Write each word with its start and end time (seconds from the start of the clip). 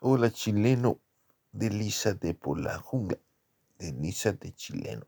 Hola 0.00 0.30
chileno, 0.30 1.00
deslízate 1.50 2.32
por 2.32 2.60
la 2.60 2.78
jungla, 2.78 3.18
deslízate 3.78 4.54
chileno. 4.54 5.04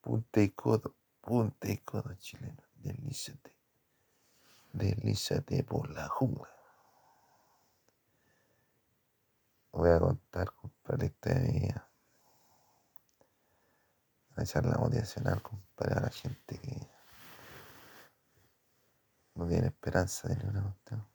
Punta 0.00 0.40
y 0.42 0.50
codo, 0.50 0.96
punta 1.20 1.68
y 1.68 1.78
codo 1.78 2.12
chileno, 2.16 2.60
deslízate, 2.74 3.54
deslízate 4.72 5.62
por 5.62 5.90
la 5.90 6.08
jungla. 6.08 6.50
Voy 9.70 9.90
a 9.90 10.00
contar, 10.00 10.52
compadre, 10.52 11.06
esta 11.06 11.32
vida. 11.34 11.88
A 14.34 14.44
charla 14.44 14.76
motivacional, 14.76 15.40
compadre, 15.40 15.94
a 15.94 16.00
la 16.00 16.10
gente 16.10 16.58
que 16.58 16.88
no 19.36 19.46
tiene 19.46 19.68
esperanza 19.68 20.26
de 20.26 20.34
ninguna 20.34 20.62
cuestión. 20.62 21.09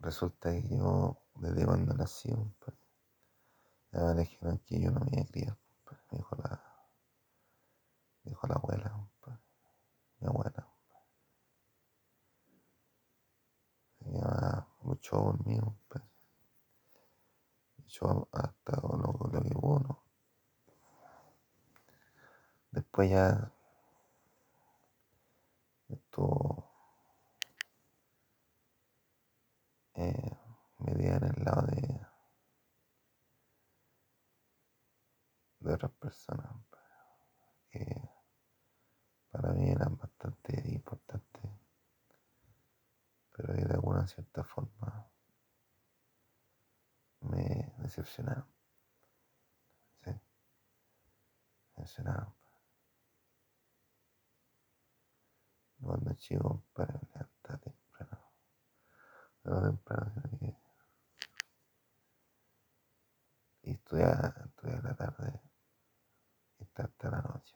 Resulta 0.00 0.50
que 0.50 0.66
yo, 0.66 1.18
desde 1.34 1.66
cuando 1.66 1.92
nací, 1.92 2.30
compadre, 2.32 2.78
ya 3.92 4.00
me 4.00 4.20
dijeron 4.22 4.58
que 4.66 4.80
yo 4.80 4.90
no 4.90 5.00
me 5.00 5.10
iba 5.12 5.22
a 5.22 5.26
criar, 5.26 5.58
compadre. 5.84 6.02
Me 6.10 6.18
dijo 6.18 6.36
la, 6.36 6.62
me 8.24 8.30
dijo 8.30 8.46
la 8.46 8.54
abuela, 8.54 8.90
compadre, 8.90 9.42
mi 10.20 10.26
abuela. 10.26 10.68
Ella 14.06 14.66
luchó 14.84 15.16
conmigo, 15.22 15.66
compadre. 15.66 16.10
Luchó 17.76 18.28
hasta 18.32 18.80
lo, 18.80 18.96
lo 18.96 19.30
que 19.30 19.54
pudo, 19.54 19.80
¿no? 19.80 20.02
Después 22.70 23.10
ya 23.10 23.52
estuvo 25.88 26.69
eh, 30.00 30.38
metida 30.78 31.16
en 31.16 31.24
el 31.24 31.44
lado 31.44 31.66
de, 31.66 32.00
de 35.60 35.74
otras 35.74 35.92
personas, 35.92 36.50
que 37.70 37.84
para 39.30 39.52
mí 39.52 39.70
eran 39.70 39.96
bastante 39.96 40.62
importantes, 40.70 41.42
pero 43.36 43.52
de 43.54 43.74
alguna 43.74 44.06
cierta 44.06 44.42
forma 44.42 45.06
me 47.20 47.74
decepcionaron. 47.78 48.46
Sí, 50.02 50.10
me 50.10 50.20
decepcionaron. 51.76 52.34
Cuando 55.80 56.12
chico, 56.14 56.48
compadre, 56.48 56.94
me 57.02 57.08
levantaba 57.14 57.58
temprano. 57.58 57.80
No 57.82 57.98
temprano, 57.98 58.20
sino 58.20 59.29
que 59.29 59.29
y 63.62 63.70
estudiaba 63.72 64.34
en 64.62 64.82
la 64.82 64.94
tarde 64.94 65.40
y 66.58 66.64
hasta, 66.64 67.10
la 67.10 67.22
noche. 67.22 67.54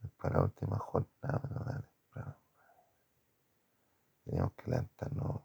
Después 0.00 0.32
la 0.32 0.42
última 0.42 0.78
jornada 0.78 1.40
me 1.42 1.82
temprano. 1.82 2.36
Teníamos 4.24 4.52
que 4.54 4.70
levantarnos 4.70 5.42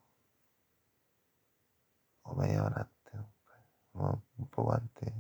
o 2.24 2.36
media 2.36 2.64
hora 2.64 2.82
antes, 2.82 3.12
compadre, 3.14 3.64
o 3.94 4.22
un 4.38 4.48
poco 4.50 4.74
antes, 4.74 5.14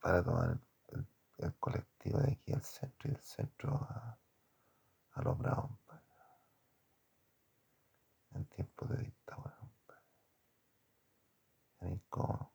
para 0.00 0.22
tomar 0.24 0.50
el, 0.50 0.98
el- 0.98 1.06
el 1.38 1.54
colectivo 1.56 2.18
de 2.18 2.32
aquí 2.32 2.52
al 2.52 2.62
centro 2.62 3.08
y 3.10 3.12
del 3.12 3.22
centro 3.22 3.74
a, 3.74 4.18
a 5.12 5.22
los 5.22 5.38
bravos, 5.38 5.70
compadre. 5.70 6.04
En 8.34 8.44
tiempos 8.46 8.88
de 8.90 8.96
dictadura, 9.04 9.54
compadre. 9.56 10.02
Era 11.80 11.90
incómodo. 11.90 12.52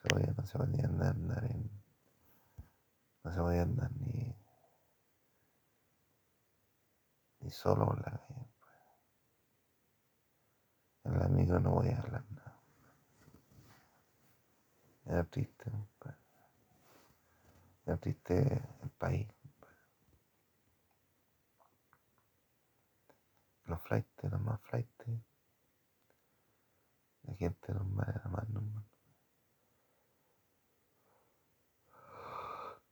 Se 0.00 0.08
podía, 0.08 0.32
no 0.36 0.46
se 0.46 0.58
podía 0.58 0.84
andar, 0.86 1.08
andar 1.10 1.44
en, 1.44 1.70
no 3.24 3.30
se 3.32 3.40
podía 3.40 3.62
andar 3.62 3.90
ni, 4.00 4.34
ni 7.40 7.50
solo 7.66 7.96
la 7.96 8.12
calle. 8.12 8.24
compadre. 8.28 8.84
En 11.04 11.18
la 11.18 11.28
micro 11.28 11.58
no 11.58 11.74
podía 11.74 11.98
hablar 11.98 12.24
nada. 12.30 12.60
Era 15.06 15.24
triste, 15.24 15.70
compadre. 15.70 16.16
Era 17.84 17.96
triste 17.96 18.62
el 18.82 18.90
país. 18.90 19.26
compadre. 19.42 19.76
Los 23.64 23.82
flights, 23.82 24.22
los 24.30 24.40
más 24.40 24.60
flights. 24.60 25.06
La 27.24 27.34
gente 27.34 27.72
normal 27.72 28.12
era 28.14 28.28
más 28.28 28.48
normal. 28.48 28.84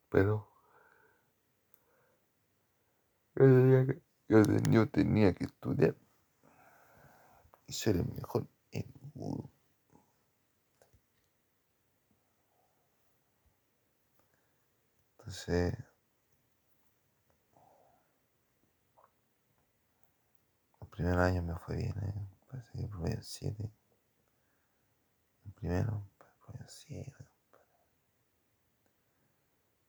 Pero 0.08 0.48
yo 3.36 3.44
tenía 3.44 4.02
yo 4.70 4.88
tenía 4.88 5.34
que 5.34 5.44
estudiar 5.44 5.94
y 7.66 7.72
ser 7.72 7.96
el 7.96 8.06
mejor 8.06 8.46
en 8.70 8.86
vudú. 9.14 9.50
Entonces, 15.18 15.74
los 20.80 20.88
primeros 20.90 21.20
años 21.20 21.44
me 21.44 21.56
fue 21.56 21.76
bien, 21.76 21.94
¿eh? 21.98 22.28
parece 22.46 22.78
que 22.78 22.88
promedio 22.88 23.22
7. 23.22 23.70
El 25.46 25.52
primero, 25.52 26.06
pues, 26.18 26.30
promedio 26.44 26.66
7. 26.68 27.14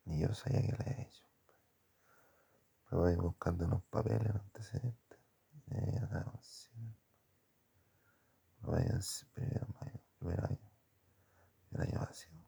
Ni 0.05 0.19
yo 0.21 0.33
sabía 0.33 0.61
que 0.61 0.71
le 0.71 0.91
había 0.91 1.03
hecho. 1.03 1.25
Pero 2.89 3.01
voy 3.01 3.15
buscando 3.15 3.65
unos 3.65 3.83
papeles, 3.85 4.21
unos 4.29 4.43
antecedentes. 4.43 5.19
Eh, 5.71 5.99
acá, 6.03 6.31
sí. 6.41 6.69
Promedio 8.61 9.01
sí, 9.01 9.25
primero 9.33 9.67
año, 9.81 10.01
primer 10.19 10.45
año. 10.45 10.71
El 11.71 11.81
año 11.81 11.99
vacío. 11.99 12.45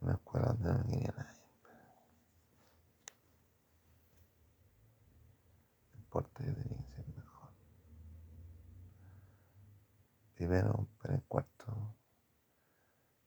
Una 0.00 0.12
escuela 0.14 0.48
donde 0.48 0.68
no 0.72 0.78
me 0.78 0.84
quería 0.84 1.14
nadie. 1.16 1.40
No 5.94 6.00
importa, 6.00 6.44
yo 6.44 6.54
tenía 6.54 6.76
que 6.76 6.92
ser 6.92 7.08
mejor. 7.08 7.50
Primero, 10.36 10.86
para 11.00 11.14
el 11.14 11.22
cuarto, 11.22 11.96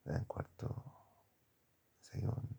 para 0.03 0.20
el 0.20 0.28
cuarto, 0.28 0.86
segundo, 2.00 2.56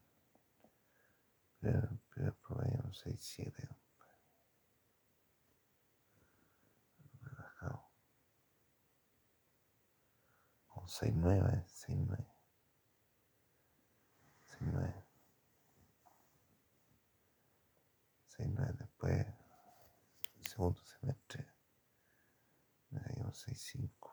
primer, 1.60 1.88
primer 2.08 2.34
promedio, 2.34 2.82
un 2.82 2.92
6, 2.92 3.16
7. 3.20 3.68
Relajado. 7.22 7.84
O 10.74 10.88
6, 10.88 11.12
9, 11.14 11.64
6, 11.68 11.98
9. 12.08 12.26
6, 14.48 14.60
9. 14.62 15.04
6, 18.26 18.48
9. 18.52 18.74
Después, 18.80 19.26
el 20.38 20.46
segundo 20.48 20.82
semestre, 20.82 21.46
me 22.90 23.00
dio 23.14 23.26
un 23.26 23.32
6, 23.32 23.56
5. 23.56 24.10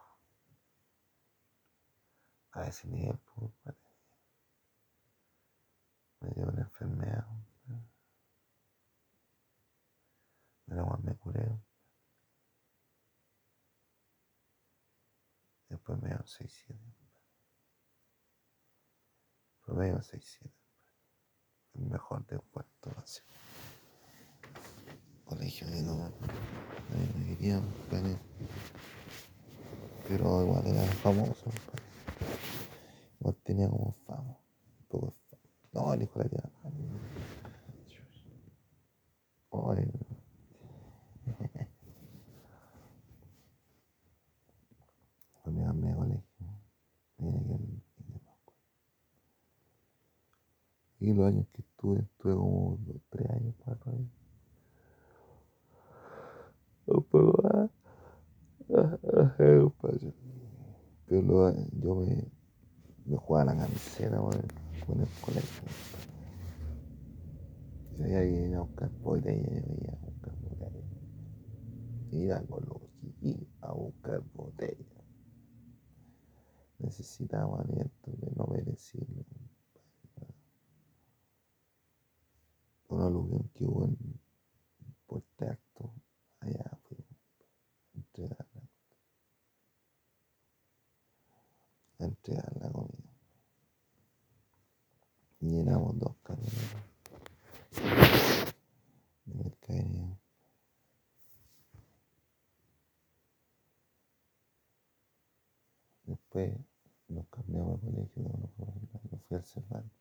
Ese 2.68 2.86
nivel, 2.90 3.18
pues, 3.34 3.50
me 6.20 6.30
dio 6.32 6.50
una 6.50 6.64
enfermedad. 6.64 7.26
De 10.66 10.76
la 10.76 10.84
cual 10.84 11.02
me 11.02 11.16
curé. 11.16 11.50
Después 15.70 16.02
me 16.02 16.10
dio 16.10 16.18
un 16.18 16.28
6, 16.28 16.64
7. 16.68 16.82
Promedio 19.66 20.02
6, 20.02 20.38
7. 20.42 20.56
El 21.76 21.86
mejor 21.86 22.26
de 22.28 22.38
cuarto 22.40 22.92
básico. 22.98 23.28
Colegio 25.24 25.68
que 25.68 25.82
no, 25.84 25.96
nadie 26.90 27.14
me 27.16 27.36
quería, 27.36 27.62
compadre. 27.62 28.18
Pero 30.10 30.42
igual 30.42 30.68
era 30.68 30.84
famoso, 30.96 31.52
compadre. 33.58 33.58
Igual 33.58 33.58
tenía 33.58 33.70
como 33.70 33.92
fama. 34.06 34.38
Un 34.80 34.86
poco 34.88 35.06
de 35.08 35.12
fama. 35.12 35.42
No, 35.74 35.94
el 35.94 36.02
hijo 36.04 36.20
de 36.20 36.26
la 36.26 36.30
tía. 36.30 36.52
Ay, 39.52 39.92
Cuando 45.44 45.62
me 45.62 45.66
cambié 45.68 45.90
de 45.90 45.96
colegio, 45.96 46.48
me 47.18 47.32
vine 47.32 47.56
aquí 47.56 47.64
al 47.64 47.78
Y 51.00 51.14
los 51.14 51.28
años 51.28 51.48
que 51.54 51.62
estuve, 51.62 52.00
estuve 52.02 52.36
como 52.36 52.78
dos, 52.82 53.02
tres 53.10 53.30
años, 53.30 53.56
cuatro 53.64 53.92
años. 53.92 54.12
Un 56.88 57.04
poco 57.04 57.42
más. 57.44 57.70
Pero 61.08 61.54
yo 61.82 61.96
me, 61.96 62.28
me 63.06 63.16
jugaba 63.18 63.54
la 63.54 63.62
camiseta 63.62 64.18
con 64.18 64.34
el, 64.34 64.48
con 64.86 65.00
el 65.00 65.08
colegio. 65.22 65.64
Si 67.96 68.04
había 68.04 68.22
que 68.22 68.48
ir 68.48 68.56
a 68.56 68.62
buscar 68.62 68.92
botella, 69.02 69.50
yo 69.50 69.74
iba 69.82 69.94
a 69.94 70.06
buscar 70.06 70.34
botella. 70.42 70.84
Iba 72.12 72.42
con 72.42 72.66
los 72.66 72.82
chiquillos 73.00 73.48
a 73.62 73.72
buscar 73.72 74.22
botella. 74.34 75.04
Necesitaba 76.80 77.64
aliento 78.60 78.98
de 78.98 79.06
no 79.08 79.26
merecerlo. 79.40 80.36
Una 82.90 83.08
aluvión 83.08 83.50
que 83.54 83.66
hubo 83.66 83.86
en 83.86 83.98
Puerto 85.06 85.46
Alto, 85.46 85.94
allá 86.40 86.80
fue 86.84 86.98
a 86.98 87.98
entregar 87.98 88.48
la, 88.54 88.62
a 92.00 92.04
entregar 92.06 92.58
la 92.62 92.72
comida. 92.72 93.12
Y 95.40 95.50
llenamos 95.50 96.00
dos 96.00 96.16
camionetas 96.24 96.84
de 99.26 99.34
mercadería. 99.36 100.20
Después 106.06 106.58
nos 107.10 107.28
cambiamos 107.28 107.82
de 107.82 107.92
colegio, 107.92 108.24
no, 108.24 108.50
no 109.12 109.18
fui 109.20 109.38
al 109.38 109.44
Cervantes. 109.44 109.98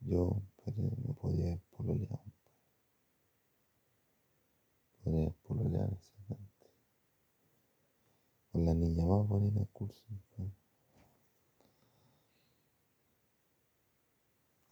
Yo 0.00 0.42
no 0.76 1.14
podía 1.14 1.52
ir 1.52 1.60
pololear. 1.76 2.20
Podía 5.04 5.24
ir 5.24 5.34
pololear 5.46 5.84
al 5.84 5.98
Cervantes. 5.98 6.70
Con 8.52 8.64
la 8.64 8.74
niña 8.74 9.04
más 9.06 9.26
bonita 9.28 9.58
del 9.58 9.68
curso. 9.68 10.02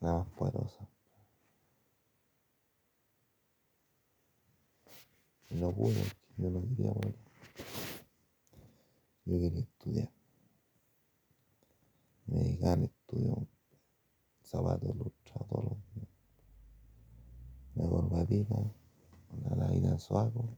La 0.00 0.12
más 0.14 0.28
poderosa. 0.28 0.88
Pude 5.78 6.02
porque 6.34 6.50
no 6.50 6.60
quería 6.60 6.92
morir. 6.92 7.16
Yo 9.26 9.38
quería 9.38 9.60
estudiar. 9.60 10.10
Me 12.26 12.38
dedicaba 12.40 12.72
al 12.72 12.82
estudio. 12.82 13.46
Zapatos 14.42 14.96
lustrados 14.96 15.48
todos 15.48 15.64
los 15.66 15.94
días. 15.94 16.08
Una 17.76 17.88
corbatita, 17.90 18.56
una 19.30 19.54
lavita 19.54 19.92
de 19.92 19.98
sobaco, 20.00 20.48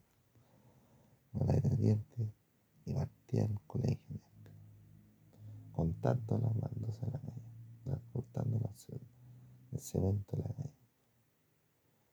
una 1.35 1.53
lavita 1.53 1.69
de 1.69 1.77
dientes 1.77 2.29
y 2.87 2.95
partía 2.95 3.45
al 3.45 3.61
colegio. 3.67 4.21
Contando 5.73 6.39
las 6.39 6.59
baldos 6.59 7.03
en 7.03 7.13
la 7.13 7.19
calle. 7.19 8.01
Contando 8.11 8.59
las 8.61 8.89
el 8.89 9.81
cemento 9.81 10.37
en 10.37 10.43
la 10.45 10.55
calle. 10.55 10.79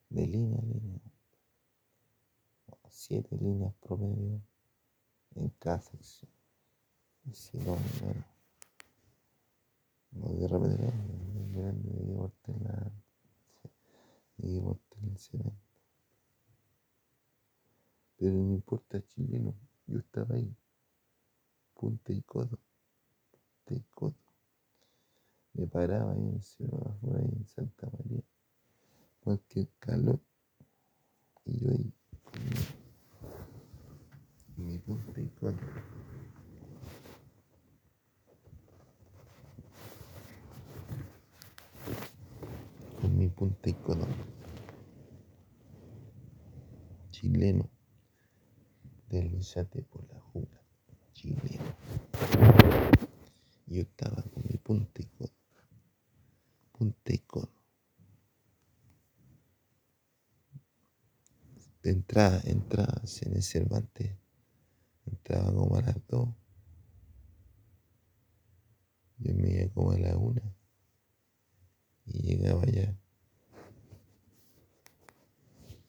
De 0.10 0.28
línea 0.28 0.60
a 0.60 0.64
línea. 0.64 1.00
Siete 2.90 3.38
líneas 3.38 3.74
promedio 3.76 4.42
Y 7.26 7.34
si 7.34 7.58
no, 7.60 7.78
bueno. 8.02 8.26
No 10.12 10.30
de 10.34 10.48
repente, 10.48 10.92
porte 12.16 12.54
la. 12.64 12.92
El. 14.40 14.62
Pero 18.18 18.34
no 18.34 18.54
importa 18.54 19.06
chileno, 19.06 19.54
yo 19.88 20.00
estaba 20.00 20.36
ahí. 20.36 20.56
Punta 21.74 22.12
y 22.14 22.22
codo. 22.22 22.58
Punta 23.66 23.74
y 23.76 23.84
codo. 23.92 24.16
Me 25.54 25.68
paraba 25.68 26.14
ahí 26.14 26.20
en 26.20 26.36
el 26.36 27.48
Santa 27.48 27.90
María. 27.92 28.24
Cualquier 29.24 29.70
calor. 29.80 30.20
Y 31.46 31.60
yo 31.60 31.70
ahí. 31.72 31.94
con 32.24 32.40
mi- 34.58 34.74
Mi 34.74 34.78
punta 34.80 35.22
y 35.22 35.28
codo. 35.30 35.58
Con 43.02 43.18
mi 43.18 43.28
punta 43.30 43.70
y 43.70 43.74
codo. 43.74 44.08
Chileno. 47.12 47.70
Deslízate 49.10 49.84
por 49.84 50.04
la 50.12 50.20
jungla. 50.20 50.62
Chileno. 51.14 51.64
Yo 53.68 53.82
estaba 53.82 54.22
con 54.24 54.44
mi 54.50 54.58
punta 54.58 55.02
y 55.02 55.06
codo. 55.06 55.32
Punta 56.72 57.14
y 57.14 57.20
codo. 57.20 57.50
De 62.18 62.24
entrada, 62.24 62.42
entrada 62.46 63.02
en 63.22 63.36
el 63.36 63.44
Cervantes. 63.44 64.12
Entraba 65.06 65.54
como 65.54 65.76
a 65.76 65.82
las 65.84 66.08
dos. 66.08 66.30
Yo 69.20 69.36
me 69.36 69.52
iba 69.52 69.72
como 69.72 69.92
a 69.92 70.00
la 70.00 70.18
una. 70.18 70.42
Y 72.08 72.24
llegaba 72.24 72.66
ya. 72.66 72.98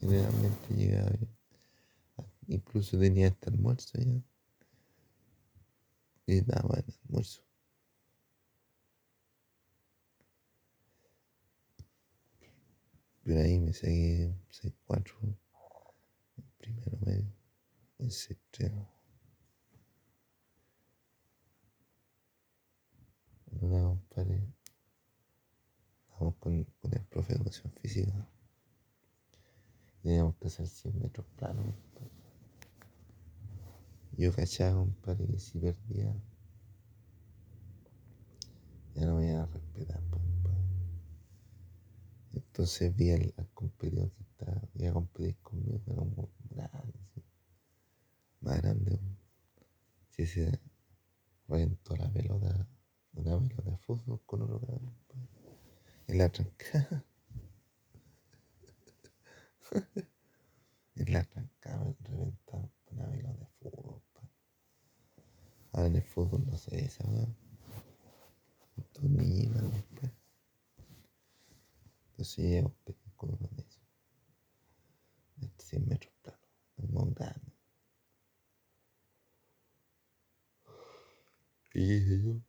Generalmente 0.00 0.75
llegaba 0.75 1.10
ya. 1.12 1.28
Incluso 2.48 2.98
tenía 2.98 3.28
hasta 3.28 3.48
almuerzo 3.48 3.96
ya. 3.96 4.22
Y 6.26 6.42
daba 6.42 6.76
el 6.76 6.94
almuerzo. 7.06 7.42
Pero 13.25 13.40
ahí 13.40 13.58
me 13.58 13.72
saqué 13.72 14.34
6-4. 14.50 15.14
en 15.22 15.48
Primero 16.69 16.98
medio. 17.06 17.32
En 17.98 18.10
sexto. 18.10 18.66
Una 23.61 23.82
compadre. 23.82 24.42
Estábamos 26.02 26.37
con, 26.37 26.64
con 26.80 26.94
el 26.94 27.04
profe 27.06 27.32
de 27.32 27.37
educación 27.37 27.73
física. 27.73 28.28
Teníamos 30.02 30.37
que 30.37 30.49
hacer 30.49 30.66
100 30.66 31.00
metros 31.00 31.26
planos. 31.37 31.64
compadre. 31.64 32.12
Cachaba, 34.58 34.80
compadre, 34.80 35.24
que 35.28 35.38
si 35.38 35.56
perdía, 35.60 36.12
ya 38.96 39.06
no 39.06 39.14
me 39.14 39.28
iban 39.28 39.42
a 39.42 39.46
respetar, 39.46 40.02
compadre. 40.10 40.58
Entonces 42.32 42.96
vi 42.96 43.12
al, 43.12 43.32
al 43.36 43.48
competidor 43.54 44.10
que 44.10 44.22
estaba, 44.24 44.60
iba 44.74 44.90
a 44.90 44.94
competir 44.94 45.36
conmigo, 45.42 45.80
era 45.86 45.94
como 45.94 46.28
grande, 46.50 46.98
así, 47.04 47.22
más 48.40 48.60
grande. 48.60 48.90
weón. 48.96 49.16
Sí, 50.10 50.26
se 50.26 50.60
reventó 51.46 51.94
la 51.96 52.10
pelota, 52.12 52.66
una 53.12 53.38
pelota 53.38 53.70
de 53.70 53.76
fútbol 53.78 54.20
con 54.26 54.42
otro 54.42 54.58
cabrón, 54.58 54.92
compadre. 55.06 55.28
En 56.08 56.18
la 56.18 56.28
trancada. 56.30 57.04
En 60.96 61.12
la 61.12 61.22
trancada 61.22 61.84
me 61.84 61.94
reventaron 62.08 62.72
una 62.90 63.08
pelota 63.08 63.38
de 63.38 63.46
fútbol, 63.60 63.84
compadre. 63.84 64.08
Ahora 65.78 65.90
en 65.90 65.94
el 65.97 66.02
fútbol 66.02 66.44
no 66.44 66.58
ve 66.73 66.80
esa 66.87 67.04
weá. 67.06 67.28
Estos 68.78 69.04
niños, 69.04 69.62
compadre. 69.62 70.12
Entonces 72.11 72.37
yo 72.37 72.62
competir 72.64 73.12
con 73.14 73.28
uno 73.30 73.49
de 73.52 73.62
esos. 73.62 73.82
De 75.37 75.49
100 75.56 75.87
metros 75.87 76.12
plano. 76.20 76.40
Un 76.78 76.92
mon 76.92 77.14
grande. 77.14 77.52
Y 81.75 81.87
dije 81.87 82.23
yo. 82.25 82.40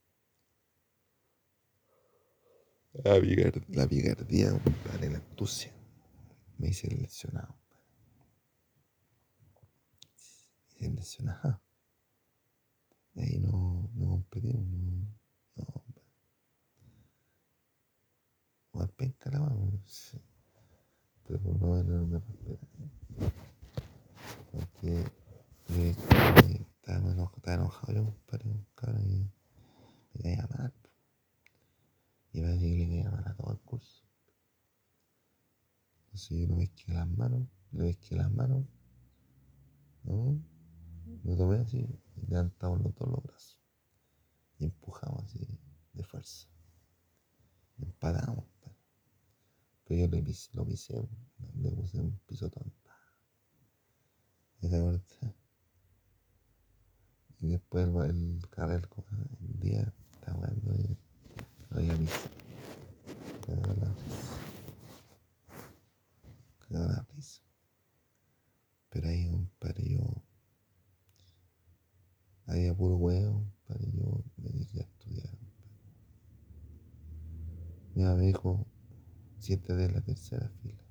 La, 3.04 3.20
picar- 3.22 3.64
la 3.70 3.88
picardía, 3.88 4.50
compadre, 4.64 5.12
la 5.12 5.20
astucia. 5.20 5.72
Me 6.58 6.70
hice 6.70 6.88
lesionado, 6.88 7.56
compadre. 7.60 7.86
Me 10.80 10.88
hice 10.88 10.96
lesionado. 10.96 11.62
Ahí 13.16 13.40
no, 13.40 13.90
no 13.94 14.10
competimos, 14.10 14.66
no. 14.66 15.20
No, 15.56 15.66
compadre. 15.66 16.08
Igual 18.74 18.90
penca 18.90 19.30
la 19.32 19.40
mano, 19.40 19.82
pero 21.28 21.40
por 21.42 21.60
lo 21.60 21.68
menos 21.68 21.86
no 21.86 22.08
me 22.08 22.20
respetan. 22.20 22.92
Porque 24.52 25.06
empujado 27.80 27.94
yo, 27.94 28.06
compadre, 28.06 28.50
un 28.50 28.66
cabrón 28.76 29.10
y 29.10 29.32
me 30.14 30.22
caía 30.22 30.48
mal. 30.48 30.74
Y 32.32 32.42
parece 32.42 32.62
que 32.62 32.76
le 32.76 32.88
caía 32.88 33.12
mal 33.12 33.28
a 33.28 33.36
todo 33.36 33.52
el 33.52 33.60
curso. 33.60 34.04
Entonces 36.06 36.30
yo 36.30 36.48
lo 36.48 36.58
pesqué 36.58 36.94
las 36.94 37.08
manos, 37.08 37.48
le 37.72 37.84
pesqué 37.84 38.16
las 38.16 38.32
manos, 38.32 38.66
¿no? 40.04 40.40
Lo 41.24 41.38
tomé 41.38 41.58
así, 41.58 41.88
y 42.22 42.28
levantamos 42.28 42.82
los 42.82 42.96
dos 42.96 43.10
los 43.10 43.24
brazos. 43.24 43.60
Y 44.60 44.66
empujamos 44.66 45.24
así, 45.24 45.48
de 45.94 46.04
fuerza. 46.04 46.48
Empatamos, 47.78 48.46
compadre. 48.46 48.78
Pero 49.86 50.02
yo 50.02 50.08
le 50.08 50.22
pisé, 50.22 50.50
lo 50.54 50.66
pisé, 50.66 51.10
le 51.56 51.72
puse 51.72 52.00
un 52.00 52.20
pisotón. 52.28 52.74
Esa 54.62 54.80
corta. 54.80 55.34
Y 57.42 57.52
después 57.52 57.88
el, 57.88 57.96
el 57.96 58.50
carril, 58.50 58.86
el 59.40 59.60
día, 59.60 59.94
está 60.12 60.34
jugando 60.34 60.76
y 60.76 60.98
lo 61.70 61.78
había 61.78 61.96
visto. 61.96 62.30
Quedó 63.46 63.74
la 63.76 63.94
risa. 63.94 64.38
Quedó 66.68 66.88
la 66.88 67.08
risa. 67.16 67.42
Pero 68.90 69.08
ahí, 69.08 69.30
compadre, 69.30 69.90
yo. 69.90 70.29
Había 72.50 72.74
puro 72.74 72.96
huevo, 72.96 73.46
compadre, 73.68 73.92
yo 73.94 74.24
me 74.38 74.50
dediqué 74.50 74.80
a 74.80 74.84
estudiar. 74.84 75.38
Mi 77.94 78.26
dijo, 78.26 78.66
siete 79.38 79.76
de 79.76 79.92
la 79.92 80.02
tercera 80.02 80.50
fila. 80.64 80.82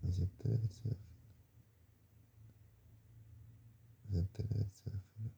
Me 0.00 0.10
senté 0.10 0.48
de 0.48 0.54
la 0.54 0.60
tercera 0.62 0.96
fila. 0.96 1.14
Me 4.08 4.16
senté 4.16 4.42
de 4.44 4.54
la 4.54 4.64
tercera 4.64 4.98
fila. 4.98 5.30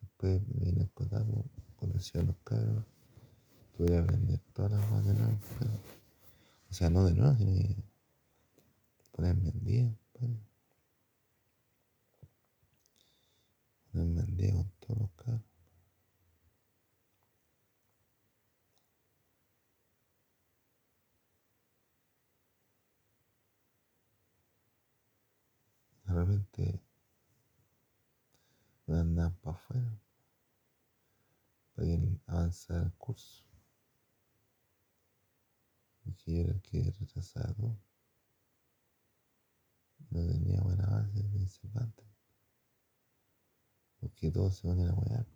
Después 0.00 0.46
me 0.46 0.64
vine 0.64 0.84
a 0.84 0.88
Cotapo, 0.94 1.44
conocí 1.74 2.16
a 2.18 2.22
los 2.22 2.36
cabros, 2.44 2.84
tuve 3.76 3.96
a 3.96 4.02
aprender 4.02 4.38
todas 4.52 4.70
las 4.70 4.84
pero, 5.58 6.03
o 6.74 6.76
sea, 6.76 6.90
no 6.90 7.04
de 7.04 7.14
nuevo, 7.14 7.36
sino 7.36 7.52
que 7.52 7.76
ponerme 9.12 9.50
en 9.50 9.64
día, 9.64 9.96
compadre. 10.12 10.40
Ponerme 13.92 14.22
en 14.22 14.36
día 14.36 14.54
con 14.54 14.72
todos 14.80 14.98
los 14.98 15.10
cabros. 15.12 15.42
De 26.06 26.12
repente 26.12 26.82
me 28.88 28.98
andaban 28.98 29.36
para 29.36 29.56
afuera 29.56 30.00
para 31.76 31.86
ir 31.86 32.20
avanzar 32.26 32.82
el 32.82 32.92
curso. 32.94 33.43
Y 36.04 36.12
que 36.14 36.32
yo 36.34 36.50
el 36.50 36.60
que 36.62 36.82
retrasaba 36.98 37.52
todo. 37.54 37.78
No 40.10 40.26
tenía 40.26 40.60
buena 40.60 40.86
base 40.86 41.22
de 41.22 41.46
Cervantes. 41.48 42.06
Porque 44.00 44.30
todos 44.30 44.56
se 44.56 44.62
ponían 44.68 44.90
a 44.90 44.94
wear. 44.94 45.26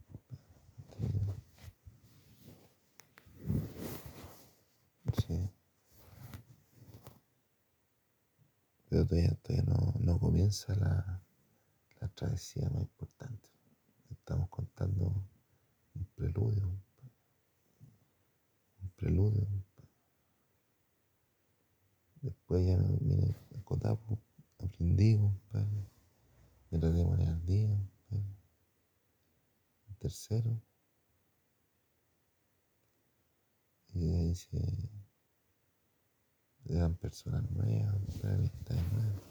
Sí. 5.27 5.51
Pero 8.89 9.07
todavía, 9.07 9.35
todavía 9.43 9.65
no, 9.65 9.95
no 10.01 10.19
comienza 10.19 10.75
la, 10.75 11.23
la 12.01 12.09
travesía 12.09 12.69
más 12.71 12.83
importante. 12.83 13.49
Estamos 14.11 14.49
contando 14.49 15.25
un 15.95 16.05
preludio, 16.15 16.69
un 18.83 18.91
preludio. 18.97 19.47
Después 22.23 22.67
ya 22.67 22.77
me 22.77 22.97
vine 22.97 23.37
a 23.57 23.63
Cotapo, 23.63 24.19
aprendí, 24.59 25.17
compadre. 25.17 25.89
Me 26.71 26.79
traté 26.79 26.97
de 26.97 27.05
poner 27.05 27.29
al 27.29 27.47
día, 27.47 27.69
compadre. 27.69 28.37
En 29.89 29.95
tercero. 29.99 30.63
Y 33.95 34.11
ahí 34.15 34.35
se 34.35 34.91
eran 36.67 36.95
personas 36.97 37.49
nuevas, 37.51 37.95
amistades 38.25 38.83
nuevas. 38.93 39.23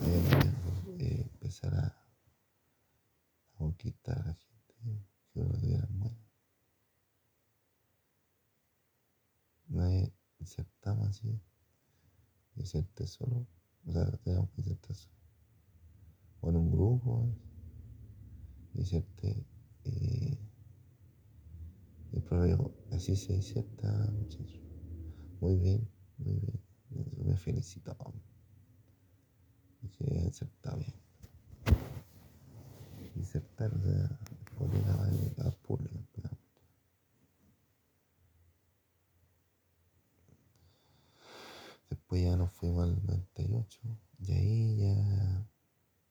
Ahí 0.00 0.24
eh, 0.98 1.20
empezar 1.22 1.74
a, 1.74 1.86
a 1.86 3.58
conquistar 3.58 4.18
a 4.18 4.26
la 4.26 4.34
gente 4.34 4.74
que 5.32 5.40
uno 5.40 5.52
tuviera 5.58 5.86
buena. 5.90 6.26
Nadie 10.38 10.40
insertamos 10.40 11.08
así, 11.08 11.40
inserté 12.56 13.06
solo, 13.06 13.46
o 13.86 13.92
sea, 13.92 14.10
teníamos 14.18 14.50
que 14.50 14.60
insertar 14.60 14.94
solo. 14.94 15.16
O 16.40 16.50
en 16.50 16.56
un 16.56 16.70
grupo, 16.70 17.34
y 18.74 20.38
el 22.12 22.22
profe 22.22 22.48
dijo, 22.48 22.74
así 22.92 23.16
se 23.16 23.34
inserta, 23.34 24.10
muchachos. 24.12 24.60
Muy 25.40 25.56
bien, 25.56 25.88
muy 26.18 26.34
bien. 26.34 26.60
Me 27.24 27.36
felicitó. 27.36 27.96
Dije, 29.82 30.24
insertado 30.24 30.78
bien. 30.78 30.94
Insertar, 33.16 33.74
o 33.74 33.80
sea, 33.82 34.18
poner 34.58 34.84
a, 34.84 35.48
a 35.48 35.50
público. 35.50 35.98
Después 41.88 42.22
ya 42.22 42.36
nos 42.36 42.52
fuimos 42.52 42.84
al 42.84 43.06
98 43.06 43.80
y 44.18 44.32
ahí 44.32 44.76
ya 44.78 45.46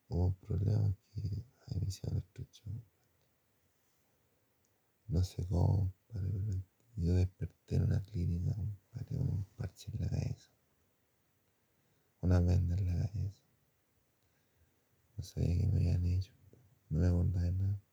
hubo 0.07 0.27
un 0.27 0.33
problema 0.35 0.95
que 1.13 1.21
ahí 1.21 1.81
el 2.03 2.17
estrecho. 2.17 2.63
No 5.07 5.23
sé 5.23 5.45
cómo, 5.47 5.93
pero 6.11 6.27
yo 6.95 7.13
desperté 7.13 7.75
en 7.75 7.83
una 7.83 8.03
clínica, 8.03 8.55
con 9.07 9.29
un 9.29 9.45
parche 9.57 9.91
en 9.93 10.01
la 10.01 10.09
cabeza. 10.09 10.49
Una 12.21 12.39
venda 12.39 12.75
en 12.75 12.85
la 12.85 13.07
cabeza. 13.07 13.43
No 15.17 15.23
sabía 15.23 15.57
qué 15.57 15.67
me 15.67 15.77
habían 15.77 16.05
hecho. 16.05 16.31
No 16.89 16.99
me 16.99 17.07
acordaba 17.07 17.45
de 17.45 17.51
nada. 17.51 17.84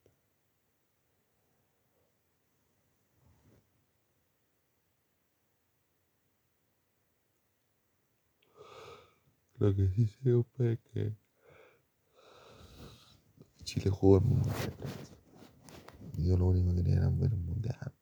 Lo 9.62 9.72
que 9.76 9.86
sí 9.90 10.08
sé, 10.08 10.44
es 10.72 10.80
que 10.92 11.16
Chile 13.62 13.90
jugó 13.90 14.16
el 14.16 14.24
mundial. 14.24 14.56
Y 16.18 16.26
yo 16.26 16.36
lo 16.36 16.46
único 16.48 16.70
que 16.70 16.82
quería 16.82 16.96
era 16.96 17.08
ver 17.10 17.32
un 17.32 17.46
mundial. 17.46 17.94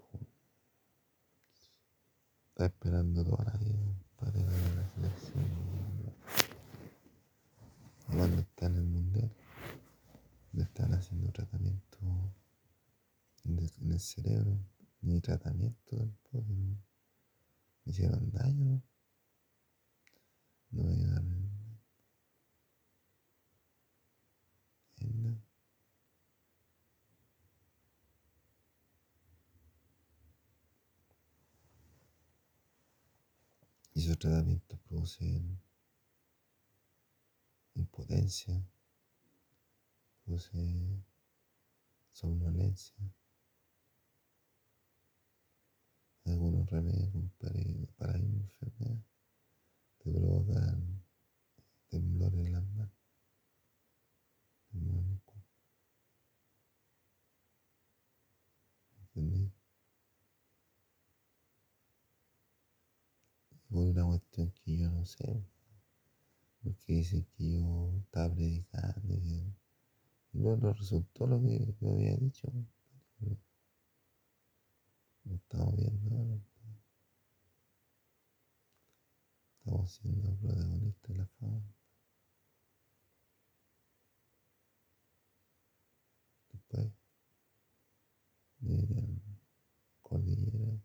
Estaba 2.49 2.67
esperando 2.67 3.23
toda 3.23 3.45
la 3.45 3.59
vida 3.59 3.77
para 4.17 4.41
a 4.41 4.75
la 4.75 4.89
selección. 4.89 5.45
Cuando 8.07 8.41
estaba 8.41 8.73
en 8.73 8.77
el 8.79 8.85
mundial, 8.87 9.31
le 10.55 10.63
estaban 10.63 10.95
haciendo 10.95 11.31
tratamiento 11.31 11.99
en 13.45 13.59
el, 13.93 14.01
cerebro, 14.01 14.59
ni 15.03 15.21
tratamiento 15.21 15.95
tampoco. 15.95 16.55
Me 17.85 17.93
hicieron 17.93 18.31
daño, 18.31 18.65
¿no? 18.65 18.83
No 20.71 20.85
me 20.85 20.93
ayudaron 20.93 21.51
en 25.01 25.23
nada. 25.23 25.43
Y 34.03 34.17
tratamientos 34.17 34.81
producen 34.89 35.61
impotencia, 37.75 38.67
producen 40.25 41.05
somnolencia. 42.11 42.97
Algunos 46.25 46.71
remedios 46.71 47.31
para 47.37 47.59
misma 48.15 48.41
enfermedad 48.41 49.05
te 49.99 50.11
provocan 50.11 51.05
temblor 51.91 52.35
en 52.37 52.53
las 52.55 52.65
manos. 52.71 52.95
temblor 54.71 55.05
en 55.05 55.13
el 55.13 55.21
cuerpo. 55.21 55.47
¿Entendí? 59.15 59.53
No 63.93 65.05
sé, 65.05 65.45
porque 66.63 66.93
dicen 66.95 67.27
que 67.37 67.53
yo 67.53 67.93
estaba 68.05 68.35
predicando 68.35 69.15
y, 69.15 69.55
luego 70.33 70.73
resultó 70.73 71.27
lo 71.27 71.41
que 71.41 71.75
yo 71.81 71.91
había 71.91 72.17
dicho. 72.17 72.49
Lo 75.25 75.35
estamos 75.35 75.77
viendo 75.77 76.17
ahora. 76.17 76.41
Estamos 79.59 79.93
siendo 79.93 80.35
protagonistas 80.37 81.11
de 81.11 81.19
la 81.19 81.27
fama. 81.27 81.63
Después, 86.53 86.93
miren, 88.61 89.23
cordillera, 90.03 90.81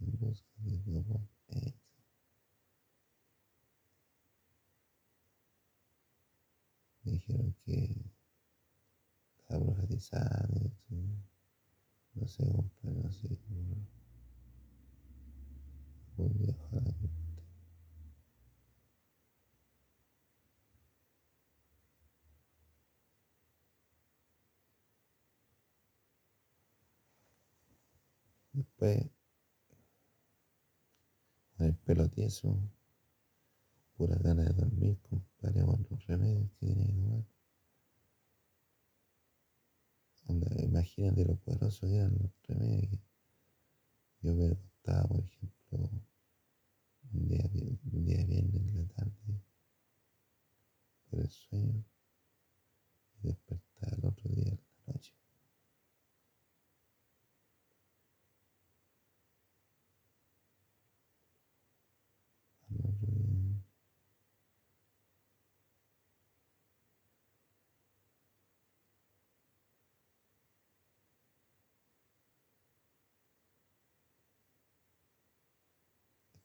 en 0.00 0.18
busca 0.18 0.48
de. 0.58 0.82
Me 0.86 1.02
dijeron 7.14 7.54
que 7.64 7.94
estaba 9.38 9.64
profetizando, 9.64 10.72
no 12.14 12.26
sé, 12.26 12.44
compadre, 12.44 13.02
no 13.02 13.12
sé. 13.12 13.28
Un 16.16 16.38
día, 16.38 16.54
ojalá 16.58 16.94
Después, 28.52 29.10
con 31.56 31.66
el 31.66 31.74
pelo 31.74 32.08
pura 34.04 34.18
gana 34.18 34.44
de 34.44 34.52
dormir, 34.52 35.00
compadre, 35.00 35.64
con 35.64 35.86
los 35.88 36.06
remedios 36.06 36.50
que 36.60 36.66
tiene 36.66 36.86
que 36.86 36.92
tomar. 36.92 37.24
imagínate 40.62 41.24
lo 41.24 41.36
poderoso 41.36 41.86
que 41.86 41.96
eran 41.96 42.14
los 42.20 42.30
remedios. 42.46 43.00
Yo 44.20 44.34
me 44.34 44.46
acostaba, 44.48 45.08
por 45.08 45.24
ejemplo, 45.24 45.90
un 47.14 47.28
día, 47.28 47.50
un 47.92 48.04
día 48.04 48.24
viernes 48.26 48.62
en 48.62 48.76
la 48.76 48.86
tarde, 48.88 49.42
por 51.08 51.20
el 51.20 51.30
sueño, 51.30 51.82
y 53.22 53.28
despertaba 53.28 53.96
el 53.96 54.04
otro 54.04 54.28
día 54.30 54.50
en 54.50 54.60
la 54.86 54.92
noche. 54.92 55.14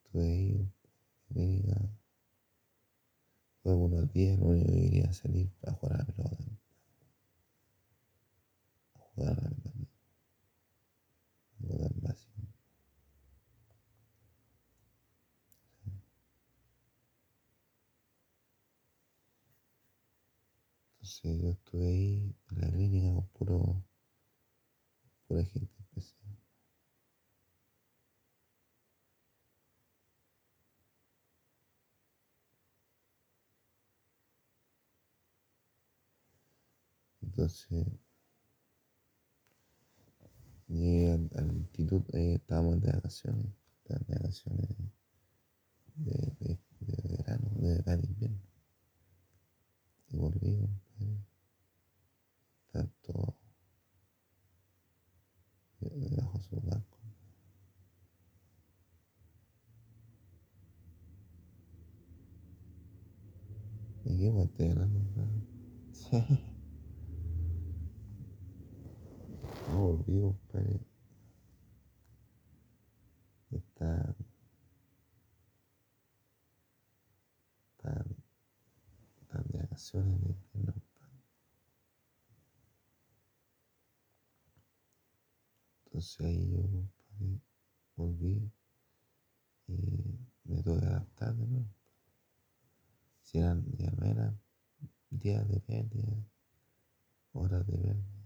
Estuve 0.10 0.24
ahí, 0.26 0.72
clínica, 1.28 1.78
fue 3.62 3.76
unos 3.76 4.12
días, 4.12 4.40
lo 4.40 4.48
único 4.48 4.72
que 4.74 4.82
quería 4.82 5.14
salir 5.14 5.52
para 5.62 5.74
jugar 5.74 6.02
a 6.02 6.04
la 6.04 6.06
pelota. 6.06 6.44
A 8.96 9.00
jugar 9.00 9.40
a 9.40 9.42
la 9.44 9.50
pelota. 9.50 9.92
Algo 11.62 11.78
tan 11.78 12.02
básico. 12.02 12.42
Entonces 21.02 21.42
yo 21.42 21.50
estuve 21.52 21.88
ahí 21.88 22.36
en 22.50 22.62
la 22.62 22.72
clínica 22.72 23.14
con 23.14 23.28
puro, 23.28 23.84
pura 25.28 25.46
gente 25.46 25.72
especial. 25.82 26.39
Entonces 37.40 37.88
llegué 40.68 41.12
al, 41.36 41.56
instituto, 41.56 42.18
eh, 42.18 42.34
estábamos 42.34 42.82
de 42.82 42.92
vacaciones, 42.92 43.46
estaban 43.78 44.06
de 44.08 44.16
vacaciones 44.16 44.68
de, 45.96 46.36
de, 46.40 46.60
de 46.82 47.18
verano, 47.18 47.50
de 47.56 47.76
verano 47.76 48.04
invierno. 48.04 48.42
Y 50.10 50.18
volví, 50.18 50.58
compadre. 50.58 51.24
Tanto 52.74 53.38
debajo 55.80 56.38
de 56.38 56.44
su 56.44 56.60
banco. 56.60 56.98
¿Y 64.04 64.18
qué 64.18 64.30
más 64.30 64.46
estoy 64.46 66.40
No 69.70 69.78
volví, 69.78 70.20
compadre. 70.20 70.80
Está 73.52 74.16
tan, 77.78 78.16
tan 79.28 79.44
de 79.48 79.60
vacaciones 79.60 80.22
de 80.22 80.30
invierno, 80.30 80.74
compadre. 80.74 81.24
Entonces 85.86 86.20
ahí 86.22 86.50
yo, 86.52 87.40
volví 87.96 88.52
y 89.68 89.74
me 90.46 90.64
tuve 90.64 90.80
que 90.80 90.86
adaptar 90.88 91.36
de 91.36 91.46
nuevo. 91.46 91.70
Si 93.22 93.38
eran, 93.38 93.64
ya 93.78 93.92
no 93.92 94.06
eran 94.08 94.40
días 95.12 95.48
de 95.48 95.60
pérdida, 95.60 96.08
horas 97.34 97.68
de 97.68 97.78
pérdida, 97.78 98.19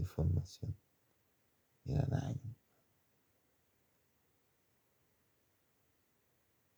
de 0.00 0.06
formación. 0.06 0.74
Eran 1.84 2.12
años. 2.14 2.56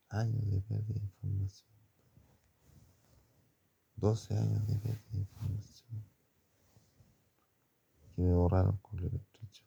Años 0.09 0.51
de 0.51 0.61
pérdida 0.61 1.01
de 1.01 1.07
información. 1.07 1.71
12 3.97 4.37
años 4.37 4.67
de 4.67 4.75
pérdida 4.77 5.11
de 5.13 5.19
información. 5.19 6.05
Que 8.15 8.23
me 8.23 8.35
borraron 8.35 8.77
con 8.79 8.99
el 8.99 9.15
estrecho. 9.15 9.65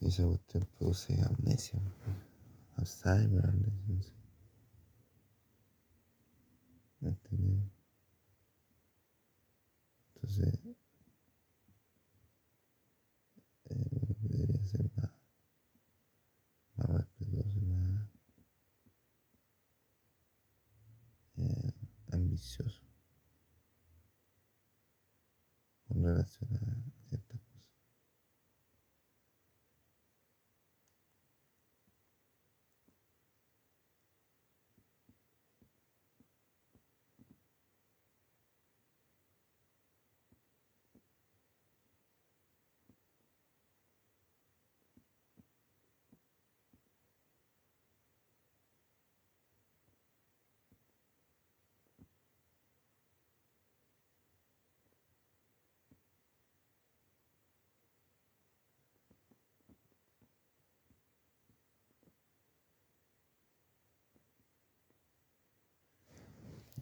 Y 0.00 0.08
esa 0.08 0.24
cuestión 0.24 0.68
produce 0.78 1.22
amnesia, 1.22 1.80
Alzheimer, 2.76 3.46
amnesia. 3.46 4.14
¿Me 7.00 7.10
entiendes? 7.10 7.81
Entonces, 10.22 10.54
eh, 13.64 14.14
debería 14.20 14.64
ser 14.64 14.88
más, 14.96 15.10
más 16.76 16.90
respetuoso 16.96 17.60
más 17.62 18.08
eh, 21.38 21.72
ambicioso 22.12 22.82
con 25.88 26.02
relación 26.04 26.50
a 26.54 27.08
ciertas 27.08 27.40
cosas. 27.40 27.52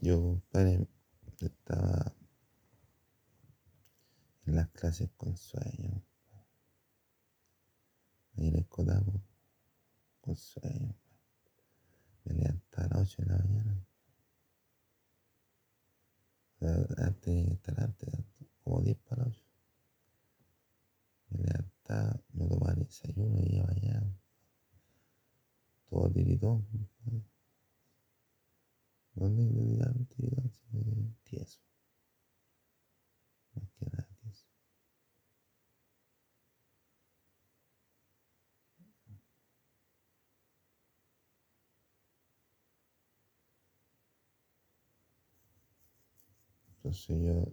Yo, 0.02 0.18
compadre, 0.18 0.88
estaba 1.40 2.14
en 4.46 4.56
las 4.56 4.70
clases 4.70 5.10
con 5.18 5.36
sueño. 5.36 6.02
Ahí 8.34 8.48
en 8.48 8.56
el 8.56 8.66
Codamo, 8.66 9.22
con 10.22 10.36
sueño. 10.36 10.94
me 12.24 12.32
levantaba 12.32 12.86
a 12.86 12.88
las 13.00 13.12
8 13.12 13.22
de 13.22 13.28
la 13.28 13.36
mañana. 13.36 13.86
antes 16.96 17.20
tenía 17.20 17.44
que 17.44 17.52
estar 17.52 17.80
antes, 17.80 18.08
como 18.64 18.80
10 18.80 18.96
para 19.00 19.24
las 19.24 19.34
8. 19.34 19.44
Me 21.28 21.38
levantaba, 21.42 22.22
me 22.32 22.48
tomaba 22.48 22.72
el 22.72 22.84
desayuno 22.86 23.38
y 23.38 23.56
iba 23.56 23.68
allá. 23.68 24.02
Todo 25.90 26.10
tiritón. 26.10 26.66
¿Dónde 27.04 27.39
tiritón? 30.08 31.16
Tieso. 31.24 31.60
Más 33.54 33.70
que 33.72 33.84
nada 33.86 34.08
tieso. 34.22 34.46
Entonces 46.76 47.22
yo 47.22 47.52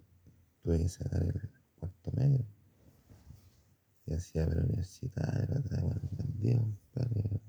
tuve 0.64 0.80
que 0.80 0.90
sacar 0.90 1.22
el 1.24 1.52
cuarto 1.76 2.12
medio. 2.14 2.46
Y 4.06 4.14
hacía 4.14 4.46
la 4.46 4.62
universidad, 4.64 5.44
era 5.44 5.62
vendido, 6.12 6.66
pero 6.94 7.42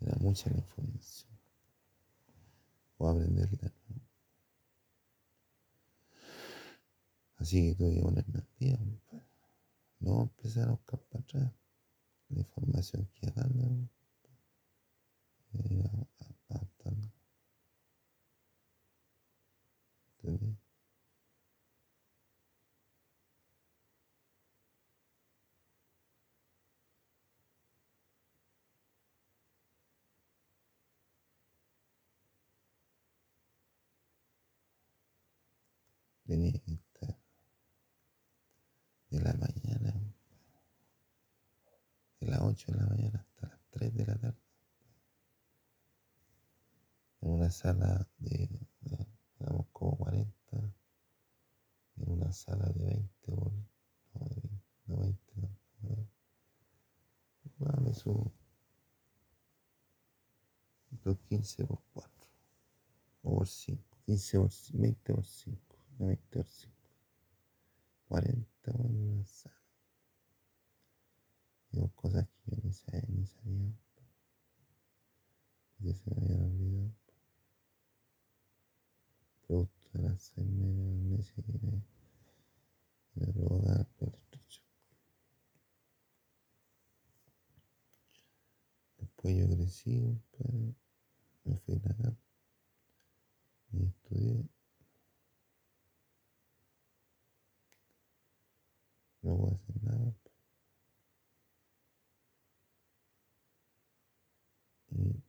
era 0.00 0.16
mucha 0.20 0.50
la 0.50 0.58
información. 0.58 1.45
O 2.98 3.08
aprenderla. 3.08 3.72
Así 7.38 7.68
que 7.68 7.74
tuve 7.74 7.94
que 7.94 8.02
ponerme 8.02 8.38
al 8.38 8.48
día, 8.58 8.78
no 10.00 10.22
empezar 10.22 10.68
a 10.68 10.72
buscar 10.72 11.00
para 11.00 11.22
atrás 11.22 11.52
la 12.28 12.40
información 12.40 13.08
que 13.14 13.26
iba 13.26 13.42
dando. 13.42 13.88
Ir 15.52 15.84
adaptando. 16.48 17.12
¿Entendí? 20.18 20.65
Que 36.26 36.34
estar 36.66 37.16
de 39.10 39.20
la 39.20 39.32
mañana, 39.34 39.94
de 42.18 42.26
las 42.26 42.40
8 42.40 42.72
de 42.72 42.78
la 42.78 42.86
mañana 42.86 43.20
hasta 43.20 43.46
las 43.46 43.60
3 43.70 43.94
de 43.94 44.06
la 44.06 44.16
tarde, 44.16 44.40
en 47.20 47.30
una 47.30 47.48
sala 47.48 48.08
de, 48.18 48.48
de 48.80 49.06
digamos, 49.38 49.68
como 49.72 49.96
40, 49.98 50.34
en 51.98 52.10
una 52.10 52.32
sala 52.32 52.66
de 52.70 52.84
20 52.84 53.32
por, 53.32 53.52
no, 53.52 54.28
de 54.28 54.40
20, 54.40 54.64
no 54.86 54.96
20, 54.96 55.32
no, 55.36 55.48
no, 57.60 57.66
dame 57.70 57.94
su, 57.94 58.32
los 61.04 61.18
15 61.28 61.64
por 61.66 61.80
4, 61.94 62.12
o 63.22 63.36
por 63.36 63.46
5, 63.46 63.80
15 64.06 64.38
por 64.40 64.50
20 64.72 65.14
por 65.14 65.24
5, 65.24 65.65
no 65.98 66.06
20 66.06 66.26
por 66.28 66.46
5, 66.46 66.72
40 68.08 68.72
por 68.72 68.86
una 68.86 69.24
sala. 69.26 69.54
Digo, 71.70 71.90
cosas 71.94 72.26
que 72.28 72.56
yo 72.56 72.62
ni 72.62 72.72
sabía, 72.72 73.02
ni 73.08 73.26
sabía, 73.26 73.72
que 75.82 75.94
se 75.94 76.10
me 76.10 76.22
habían 76.22 76.42
olvidado. 76.42 76.92
Producto 79.46 79.90
del 79.92 80.06
Alzheimer, 80.06 80.74
la 80.74 80.92
amnesia 80.92 81.44
que 81.44 81.52
me, 81.52 81.82
me 83.14 83.32
provoca 83.32 83.86
el 84.00 84.08
estrecho. 84.08 84.62
Después 88.98 89.36
yo 89.36 89.48
crecí, 89.48 90.20
compadre, 90.32 90.74
me 91.44 91.56
fui 91.58 91.74
a 91.76 92.02
la 92.02 92.16
y 93.72 93.84
estudié. 93.84 94.55
No 99.26 99.36
puedo 99.36 99.54
hacer 99.56 99.82
nada. 99.82 100.14
Y 104.90 105.22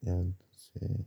ya 0.00 0.12
entonces 0.20 1.06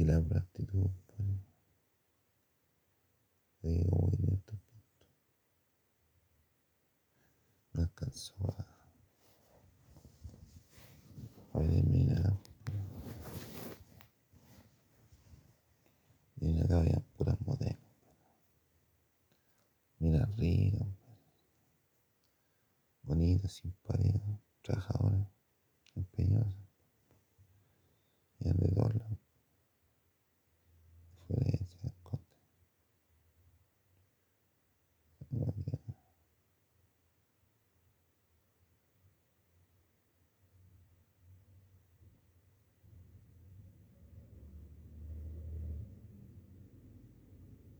di 0.00 0.06
la 0.06 0.16
aptitud 0.16 0.90
pues, 1.08 1.28
de 3.60 3.84
cómo 3.90 4.10
venía 4.10 4.34
estos 4.34 4.58
puntos. 4.58 5.08
No 7.74 7.82
alcanzó 7.82 8.34
a, 8.56 8.66
a 11.52 11.58
verme 11.58 12.04
nada. 12.04 12.40
Y 16.40 16.48
en 16.48 16.64
acá 16.64 16.78
había 16.78 17.00
puras 17.18 17.38
modelos. 17.42 17.76
Mira 19.98 20.24
ricas, 20.38 20.88
bonitas, 23.02 23.52
simpáticas, 23.52 24.22
trabajadoras, 24.62 25.28
empeñosas. 25.94 26.54
Y 28.38 28.50
de 28.50 28.68
todos 28.74 28.94
lados. 28.94 29.20
Florencia, 31.30 31.94
Conde. 32.02 32.24
Guardia. 35.30 35.78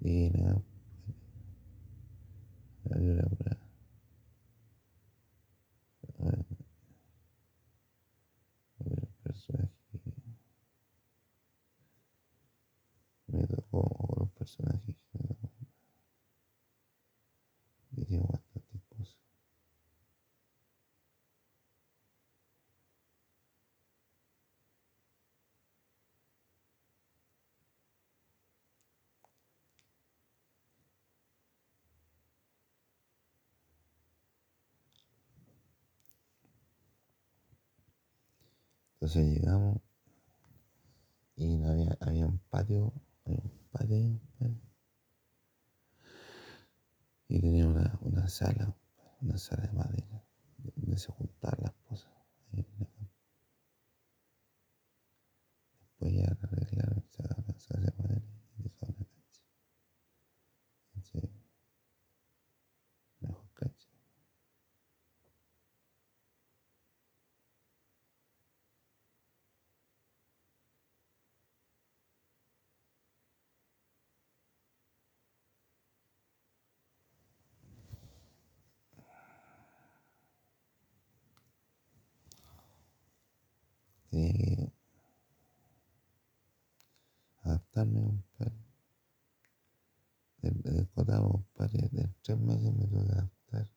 Y 0.02 0.30
nada, 0.30 0.62
salió 2.88 3.14
la 3.14 3.22
pura. 3.22 3.56
Bueno, 6.18 6.44
el 8.80 9.08
personaje 9.22 9.70
que 9.92 9.98
me 13.36 13.46
tocó, 13.46 13.80
o 13.80 14.16
los 14.20 14.30
personajes 14.32 14.96
que 15.12 15.18
me 15.18 15.34
tocó. 15.34 15.50
Hicimos 17.96 18.28
bastantes 18.30 18.82
cosas. 18.88 19.16
Entonces 39.00 39.34
llegamos 39.34 39.80
y 41.34 41.64
había, 41.64 41.96
había 42.00 42.26
un 42.26 42.38
patio, 42.50 42.92
había 43.24 43.40
un 43.42 43.58
pared 43.72 44.18
y 47.28 47.40
tenía 47.40 47.66
una, 47.66 47.98
una 48.02 48.28
sala, 48.28 48.76
una 49.22 49.38
sala 49.38 49.68
de 49.68 49.72
madera, 49.72 50.22
donde 50.76 50.98
se 50.98 51.10
juntaban 51.12 51.60
las 51.62 51.72
cosas. 51.88 52.10
Después 55.78 56.12
ya 56.12 56.26
la 56.26 56.38
arreglaron, 56.42 57.02
la 57.46 57.58
sala 57.58 57.86
de 57.86 58.02
madera 58.02 58.26
y 58.58 58.62
dejaron 58.64 58.96
la 58.98 59.06
cancha 59.06 59.42
mejor 63.20 63.48
cancha. 63.54 63.88
Tenía 84.10 84.32
que 84.32 84.72
adaptarme 87.80 88.00
un 88.00 88.22
par. 88.36 88.52
Cotado, 90.94 91.30
compadre, 91.30 91.88
de 91.92 92.08
tres 92.22 92.38
meses 92.38 92.72
me 92.72 92.86
tuve 92.86 93.06
que 93.06 93.12
adaptar. 93.12 93.70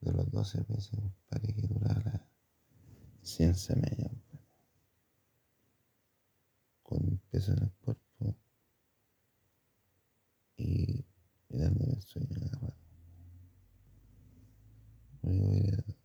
De 0.00 0.12
los 0.12 0.30
doce 0.30 0.64
meses, 0.68 0.90
compadre, 0.90 1.54
que 1.54 1.66
duraba 1.66 2.00
la 2.00 2.28
ciencia 3.22 3.74
media, 3.76 4.08
compadre. 4.08 4.46
Con 6.82 7.04
un 7.04 7.18
peso 7.30 7.52
en 7.52 7.62
el 7.62 7.72
cuerpo 7.72 8.36
y 10.56 11.04
mirándome 11.48 11.94
el 11.94 12.02
sueño 12.02 12.36
agarrado. 12.36 12.74
Muy 15.22 15.38
bueno. 15.38 15.98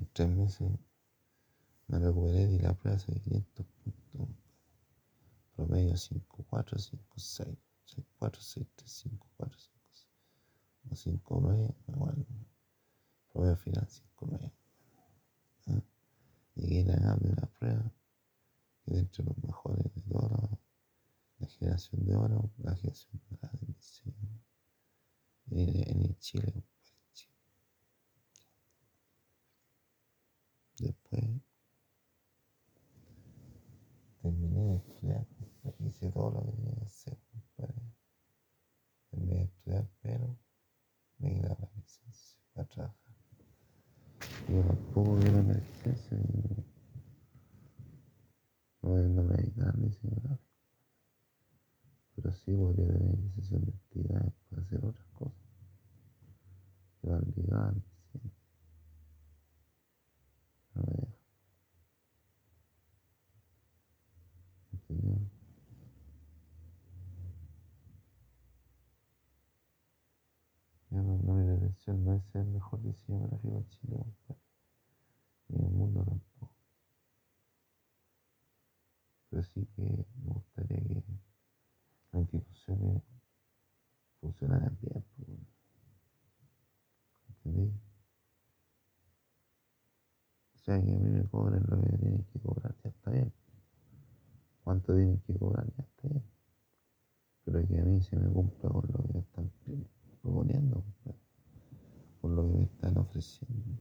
En 0.00 0.06
tres 0.20 0.36
meses 0.36 0.70
me 1.88 1.98
recuperé 1.98 2.42
y 2.52 2.58
la 2.58 2.74
prueba 2.74 2.98
de 2.98 3.20
500 3.20 3.66
puntos. 3.66 4.28
Promedio 5.56 5.96
5, 5.96 6.44
4, 6.50 6.78
5, 6.78 7.04
6, 7.16 7.48
6, 7.86 8.06
4, 8.18 8.42
6, 8.42 8.66
3, 8.76 8.92
5, 8.92 9.26
4, 9.38 9.58
5, 9.58 9.78
6. 9.94 10.08
O 10.90 10.96
5, 10.96 11.40
9, 11.40 11.74
igual. 11.88 12.26
Promedio 13.32 13.56
final 13.56 13.88
5, 13.88 14.26
9. 14.30 14.52
¿Ah? 15.68 15.82
Llegué 16.54 16.82
a 16.92 17.00
la 17.00 17.16
de 17.16 17.34
la 17.36 17.46
prueba, 17.46 17.90
quedé 18.84 18.98
entre 18.98 19.24
los 19.24 19.38
mejores 19.42 19.84
de 19.84 20.02
toda 20.02 20.28
la, 20.28 20.58
la 21.38 21.46
generación 21.46 22.04
de 22.04 22.14
oro, 22.14 22.50
la 22.58 22.76
generación 22.76 23.22
de 23.30 23.38
la 23.40 23.50
bendición. 23.58 24.14
En, 25.50 26.04
en 26.04 26.18
Chile. 26.18 26.62
Después 30.80 31.22
terminé 34.22 34.64
de 34.64 34.76
estudiar, 34.76 35.26
hice 35.80 36.10
todo 36.10 36.30
lo 36.30 36.46
que 36.46 36.52
tenía 36.52 36.74
que 36.74 36.84
hacer. 36.84 37.18
Terminé 39.10 39.34
de 39.34 39.44
estudiar, 39.44 39.88
pero 40.00 40.38
me 41.18 41.34
quedaba 41.34 41.58
la 41.60 41.70
licencia 41.76 42.40
para 42.54 42.66
trabajar. 42.68 43.14
Yo 44.48 44.62
tampoco 44.62 45.18
quiero 45.20 45.42
la 45.42 45.52
licencia, 45.52 46.16
no, 48.80 48.96
no 48.96 49.22
me 49.22 49.36
dedican 49.36 49.68
a 49.68 49.72
diseño 49.72 50.16
gráfico. 50.22 50.50
Pero 52.16 52.32
sí 52.32 52.54
podría 52.54 52.86
tener 52.86 53.18
licencia 53.18 53.58
de 53.58 53.70
actividades 53.70 54.34
para 54.48 54.62
hacer 54.62 54.84
otras 54.84 55.06
cosas. 55.12 55.42
Llevar 57.02 57.22
legal, 57.36 57.74
sí. 57.74 57.99
¿Entendió? 64.72 65.18
Yo 70.90 71.02
no, 71.02 71.34
mi 71.34 71.44
pretensión 71.44 72.04
no 72.04 72.14
es 72.14 72.34
el 72.34 72.46
mejor 72.46 72.82
diseñador 72.82 73.30
gráfico 73.30 73.56
en 73.56 73.68
Chile. 73.70 74.04
Ni 75.48 75.58
en 75.58 75.64
el 75.66 75.72
mundo 75.72 76.04
tampoco. 76.04 76.52
Pero 79.30 79.42
sí 79.44 79.66
que 79.76 79.82
me 79.82 80.32
gustaría 80.32 80.78
que 80.78 81.02
las 82.12 82.22
instituciones 82.22 83.02
funcionaran 84.20 84.76
bien, 84.80 85.04
pues. 85.16 85.38
O 87.44 87.89
sea, 90.60 90.80
que 90.82 90.90
a 90.94 90.98
mí 90.98 91.10
me 91.10 91.24
cobren 91.24 91.64
lo 91.68 91.80
que 91.82 91.96
tienen 91.96 92.24
que 92.32 92.38
cobrar, 92.40 92.74
ya 92.82 92.90
está 92.90 93.10
bien. 93.10 93.32
¿Cuánto 94.64 94.94
tienen 94.94 95.18
que 95.26 95.34
cobrar? 95.34 95.66
Ya 95.76 95.84
está 95.84 96.08
bien. 96.08 96.24
Pero 97.44 97.66
que 97.66 97.80
a 97.80 97.84
mí 97.84 98.00
se 98.02 98.16
me 98.16 98.30
cumpla 98.30 98.68
con 98.70 98.88
lo 98.92 99.02
que 99.02 99.12
me 99.14 99.20
están 99.20 99.50
proponiendo, 100.22 100.84
con 102.20 102.36
lo 102.36 102.46
que 102.46 102.58
me 102.58 102.64
están 102.64 102.98
ofreciendo. 102.98 103.80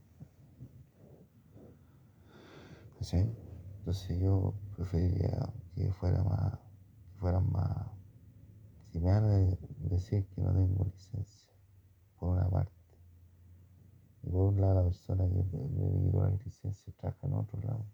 ¿Sí? 3.01 3.17
Entonces 3.79 4.19
yo 4.19 4.53
preferiría 4.75 5.53
que 5.75 5.91
fuera 5.93 6.23
más, 6.23 6.53
que 6.53 7.19
fueran 7.19 7.51
más, 7.51 7.87
si 8.91 8.99
me 8.99 9.11
van 9.11 9.23
a 9.23 9.37
decir 9.89 10.25
que 10.27 10.41
no 10.41 10.53
tengo 10.53 10.85
licencia, 10.85 11.51
por 12.19 12.29
una 12.29 12.49
parte, 12.49 12.78
y 14.23 14.29
por 14.29 14.53
un 14.53 14.61
lado 14.61 14.75
la 14.75 14.83
persona 14.83 15.27
que 15.27 15.43
me, 15.43 16.11
la 16.13 16.29
licencia 16.43 16.93
trabaja 16.97 17.27
en 17.27 17.33
otro 17.33 17.61
lado, 17.61 17.85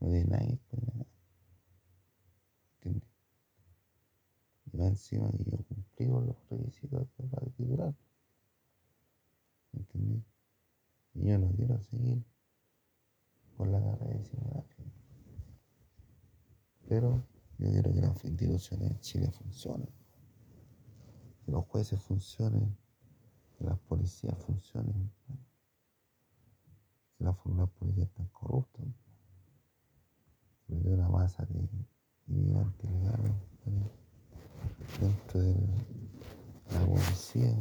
no 0.00 0.08
tiene 0.08 0.24
nadie 0.24 0.58
pues 0.68 0.82
nada, 0.82 1.06
¿entiendes? 2.76 3.08
Y 4.72 4.76
más 4.76 4.88
encima 4.88 5.30
que 5.30 5.44
yo 5.44 5.58
cumplí 5.68 6.08
con 6.08 6.26
los 6.26 6.36
requisitos 6.48 7.08
para 7.30 7.46
titular, 7.46 7.94
¿entendés? 9.72 10.24
Y 11.14 11.26
yo 11.26 11.38
no 11.38 11.50
quiero 11.52 11.80
seguir 11.82 12.24
con 13.56 13.72
la 13.72 13.80
carrera 13.80 14.18
de 14.18 14.50
gráfico. 14.50 14.82
Pero 16.88 17.22
yo 17.58 17.70
quiero 17.70 17.92
que 17.92 18.00
las 18.00 18.24
instituciones 18.24 18.90
en 18.90 19.00
Chile 19.00 19.30
funcionen, 19.30 19.90
que 21.44 21.52
los 21.52 21.64
jueces 21.66 22.00
funcionen, 22.02 22.76
que 23.60 23.66
las 23.66 23.78
policías 23.80 24.38
funcionen, 24.38 25.12
que 27.18 27.24
las 27.24 27.36
las 27.44 27.68
policías 27.68 28.08
están 28.08 28.26
corruptas, 28.28 28.86
que 30.66 30.76
hay 30.76 30.86
una 30.86 31.10
masa 31.10 31.44
de 31.44 31.68
inmigrantes 32.26 32.90
legales 32.90 33.32
dentro 34.98 35.40
de 35.42 35.54
la 36.70 36.86
policía 36.86 37.54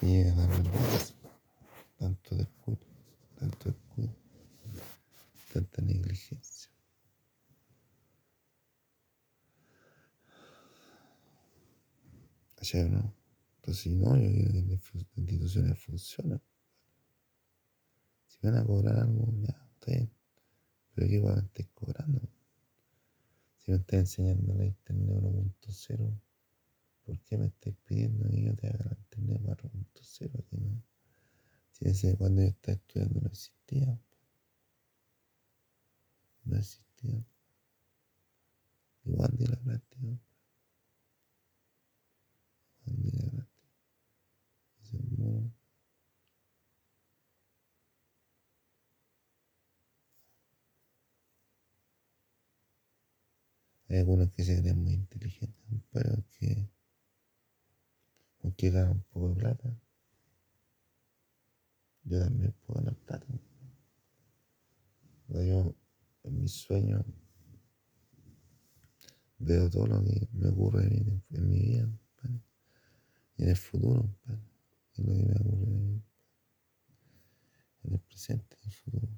que 0.00 0.06
llega 0.06 0.42
a 0.42 0.48
tanto 1.98 2.34
descuido, 2.34 2.80
tanto 3.38 3.70
descuido, 3.70 4.12
tanta 5.52 5.82
negligencia. 5.82 6.72
¿Cachai 12.56 12.82
o 12.82 13.15
Entonces, 13.66 13.92
no, 13.94 14.16
yo 14.16 14.30
quiero 14.30 14.52
que 14.52 14.62
las 14.62 14.94
instituciones 15.16 15.76
funcionen. 15.80 16.40
Si 18.28 18.38
van 18.40 18.58
a 18.58 18.64
cobrar 18.64 18.96
algo, 18.96 19.26
ya, 19.40 19.60
está 19.74 19.90
bien. 19.90 20.10
Pero 20.94 21.08
¿qué 21.08 21.20
me 21.20 21.40
estáis 21.40 21.68
cobrando? 21.74 22.20
Si 23.56 23.72
me 23.72 23.78
estás 23.78 23.98
enseñando 23.98 24.54
la 24.54 24.66
internet 24.66 25.18
1.0, 25.20 26.20
¿por 27.04 27.18
qué 27.22 27.38
me 27.38 27.46
estáis 27.46 27.74
pidiendo 27.84 28.28
que 28.30 28.40
yo 28.44 28.54
te 28.54 28.68
haga 28.68 28.84
la 28.84 28.96
internet 28.98 29.40
4.0? 29.42 30.44
Si 31.72 31.84
no, 31.84 31.92
si 31.92 32.16
cuando 32.16 32.42
yo 32.42 32.48
estaba 32.48 32.76
estudiando 32.76 33.20
no 33.20 33.26
existía. 33.26 34.00
No 36.44 36.56
existía. 36.56 37.26
Igual 39.04 39.36
de 39.36 39.48
la 39.48 39.56
práctica. 39.56 40.06
Igual 42.86 43.02
de 43.02 43.10
la 43.10 43.30
práctica. 43.32 43.56
Ese 44.82 44.96
es 44.96 45.02
mono. 45.10 45.15
Hay 53.88 53.98
algunos 53.98 54.30
que 54.32 54.44
se 54.44 54.60
creen 54.60 54.82
muy 54.82 54.94
inteligentes, 54.94 55.80
pero 55.92 56.24
que, 56.38 56.68
aunque 58.42 58.70
ganan 58.70 58.92
un 58.92 59.02
poco 59.12 59.28
de 59.28 59.34
plata, 59.36 59.76
yo 62.04 62.20
también 62.20 62.54
puedo 62.66 62.80
ganar 62.80 62.96
plata. 62.96 63.26
Yo, 65.28 65.74
en 66.24 66.42
mis 66.42 66.52
sueños, 66.52 67.04
veo 69.38 69.70
todo 69.70 69.86
lo 69.86 70.04
que 70.04 70.28
me 70.32 70.48
ocurre 70.48 70.86
en 70.86 71.48
mi, 71.48 71.60
vida, 71.60 71.88
y 73.36 73.42
en 73.42 73.48
el 73.50 73.56
futuro, 73.56 74.08
lo 74.26 74.55
que 74.96 75.02
me 75.02 75.32
ocurre 75.34 75.66
en, 75.66 76.04
en 77.84 77.92
el 77.92 78.00
presente 78.00 78.56
y 78.64 78.96
el. 78.96 79.08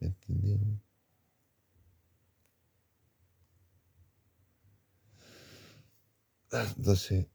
¿Me 0.00 0.06
entendieron? 0.08 0.82
Entonces, 6.52 7.26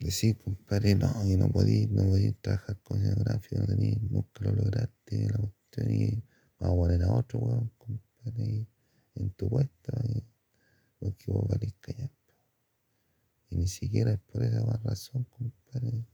decir, 0.00 0.38
compadre, 0.38 0.94
no, 0.94 1.10
y 1.26 1.36
no 1.36 1.48
podí, 1.50 1.86
no 1.86 2.04
podí 2.04 2.32
trabajar 2.32 2.76
con 2.82 3.00
ese 3.00 3.14
gráfico, 3.14 3.56
no 3.60 3.66
tení, 3.66 3.96
nunca 4.10 4.44
lo 4.44 4.52
lograste, 4.52 5.28
la 5.30 5.38
cuestión, 5.38 5.90
y 5.90 6.22
vamos 6.58 6.74
a 6.74 6.80
poner 6.80 7.02
a 7.04 7.12
otro 7.12 7.38
weón, 7.38 7.70
compadre, 7.78 8.66
en 9.14 9.30
tu 9.30 9.48
puesto, 9.48 9.92
y, 10.04 10.24
porque 10.98 11.30
vos 11.30 11.46
valís 11.48 11.74
callar. 11.80 12.10
Y 13.52 13.56
ni 13.58 13.68
siquiera 13.68 14.12
es 14.12 14.18
por 14.18 14.42
esa 14.42 14.64
razón, 14.78 15.24
compadre. 15.24 16.06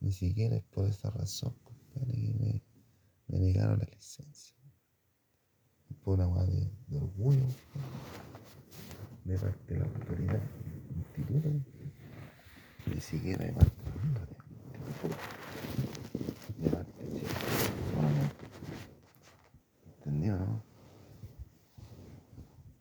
Ni 0.00 0.10
siquiera 0.10 0.56
es 0.56 0.64
por 0.64 0.88
esa 0.88 1.10
razón, 1.10 1.54
compadre, 1.62 2.12
que 2.12 2.34
me, 2.34 2.64
me 3.28 3.38
negaron 3.38 3.78
la 3.78 3.84
licencia. 3.84 4.56
Por 6.02 6.14
una 6.14 6.26
weá 6.26 6.44
de, 6.44 6.72
de 6.88 6.96
orgullo, 6.96 7.46
de 9.24 9.38
parte 9.38 9.74
de 9.74 9.78
la 9.78 9.86
autoridad 9.86 10.42
instituto, 10.96 11.50
ni 12.92 13.00
siquiera 13.00 13.44
de 13.44 13.52
parte 13.52 13.72
de 16.58 16.64
de 16.64 16.70
parte 16.70 17.04
de 17.04 17.22
¿Entendido, 19.98 20.36
no? 20.36 20.64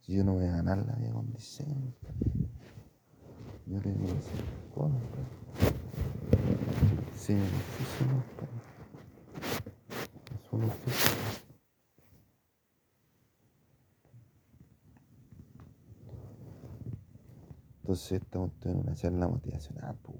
Si 0.01 0.15
yo 0.15 0.23
no 0.23 0.33
voy 0.33 0.45
a 0.45 0.53
ganar 0.53 0.79
la 0.79 0.95
vida 0.95 1.11
con 1.11 1.31
diseño, 1.31 1.93
yo 3.67 3.81
tengo 3.81 4.05
que 4.05 4.11
hacer 4.11 4.45
cosas, 4.73 5.01
diseño 7.11 7.43
no 7.43 7.49
físico, 7.75 8.47
es 10.33 10.49
solo 10.49 10.67
físico. 10.69 11.47
Entonces 17.81 18.21
estamos 18.21 18.51
en 18.63 18.77
una 18.77 18.95
charla 18.95 19.27
motivacional, 19.27 19.97
pues. 20.01 20.17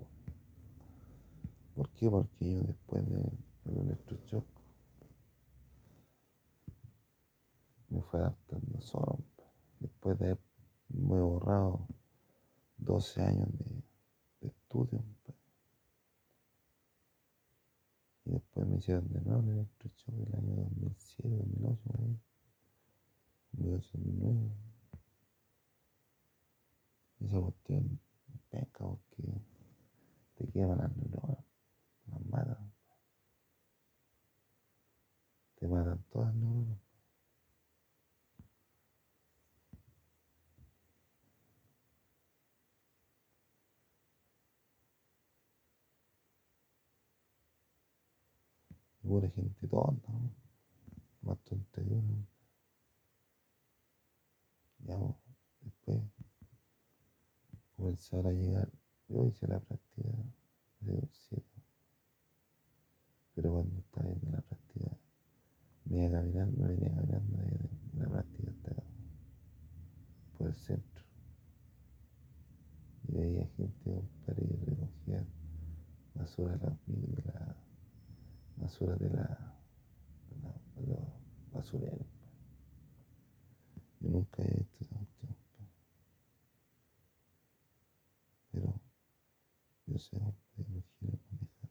¿Por 1.76 1.90
qué? 1.92 2.10
Porque 2.10 2.54
yo 2.54 2.62
después 2.62 3.06
del 3.06 3.78
electroshock 3.78 4.46
me 7.90 8.02
fue 8.02 8.20
adaptando 8.20 8.82
solo. 8.82 9.20
Después 9.80 10.18
de 10.20 10.26
haber 10.26 10.40
borrado 10.90 11.87
12 12.88 13.22
años 13.22 13.50
de, 13.52 13.84
de 14.42 14.48
estudio. 14.48 15.04
Y 18.26 18.32
después 18.32 18.66
me 18.68 18.78
hicieron 18.78 19.08
de 19.12 19.22
nuevo 19.22 19.42
el 19.44 19.50
electroshock 19.50 20.16
el 20.28 20.36
año 20.36 20.56
2007, 20.56 21.30
2008, 21.30 21.82
2008, 23.54 23.90
2009. 23.94 24.52
Esa 27.20 27.40
cuestión 27.40 28.00
penca 28.50 28.86
porque 28.86 29.24
te 30.36 30.48
queman 30.48 30.78
las 30.78 32.26
matan. 32.26 32.72
Te 35.56 35.68
matan 35.68 36.04
todas 36.10 36.28
las 36.28 36.36
neuronas. 36.36 36.88
Gente 49.32 49.68
tonta, 49.68 50.12
¿no? 50.12 50.32
Más 51.22 51.40
que 51.40 51.56
uno. 51.82 52.26
Ya, 54.86 54.98
después 55.62 56.02
comenzar 57.76 58.28
a 58.28 58.32
llegar. 58.32 58.70
Yo 59.08 59.26
hice 59.26 59.48
la 59.48 59.60
práctica 59.60 60.10
de 60.82 61.08
7, 61.30 61.44
pero 63.36 63.54
cuando 63.54 63.80
estaba 63.80 64.10
en 64.10 64.32
la 64.32 64.42
práctica, 64.42 64.98
me 65.86 66.00
iba 66.00 66.12
caminando, 66.12 66.58
me 66.58 66.68
venía 66.70 66.90
caminando 66.90 67.70
la 67.94 68.10
práctica 68.10 68.52
hasta 68.52 68.72
acá, 68.72 68.84
por 70.38 70.48
el 70.48 70.56
centro. 70.56 71.04
Y 73.08 73.12
veía 73.14 73.48
gente 73.56 74.04
para 74.26 74.42
ir 74.42 74.60
recogía 74.66 75.26
basura 76.16 76.58
de 76.58 77.24
la 77.24 77.57
basura 78.58 78.96
de 78.96 79.10
la, 79.10 79.58
de 80.76 80.88
la, 80.88 81.00
basureros. 81.54 82.08
Yo 84.00 84.10
nunca 84.10 84.44
he 84.44 84.54
visto 84.58 84.78
esa. 84.82 84.96
Pero 88.52 88.82
yo 89.86 89.98
sé 89.98 90.18
hombre, 90.18 90.44
no 90.68 90.84
quiero 91.00 91.20
manejar. 91.32 91.70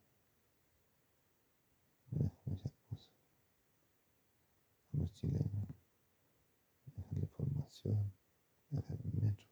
Manejo 2.10 2.36
muchas 2.46 2.72
cosas. 2.88 3.10
A 4.92 4.96
los 4.96 5.12
chilenos, 5.12 5.68
dejar 6.96 7.16
la 7.16 7.24
información, 7.24 8.12
dejar 8.70 8.98
el 9.04 9.22
metro, 9.22 9.46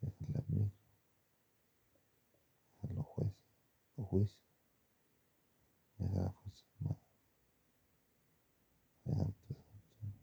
dejar 0.00 0.30
la 0.30 0.42
micro, 0.48 0.78
dejar 2.74 2.96
los 2.96 3.06
jueces, 3.06 3.36
los 3.96 4.06
juicios, 4.06 4.40
dejar 5.98 6.22
las 6.24 6.34
fuerzas 6.34 6.66
armadas, 6.80 7.02
dejar 9.04 9.26
todas 9.26 9.64
esas 9.64 9.80
cuestiones. 9.80 10.18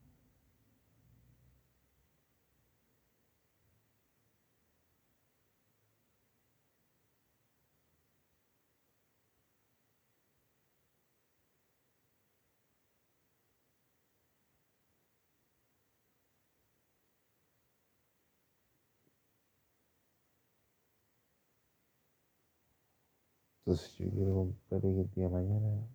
Entonces 23.66 23.98
yo 23.98 24.12
quiero 24.12 24.36
comprar 24.36 24.86
el 24.86 25.10
día 25.10 25.28
de 25.28 25.30
mañana, 25.34 25.88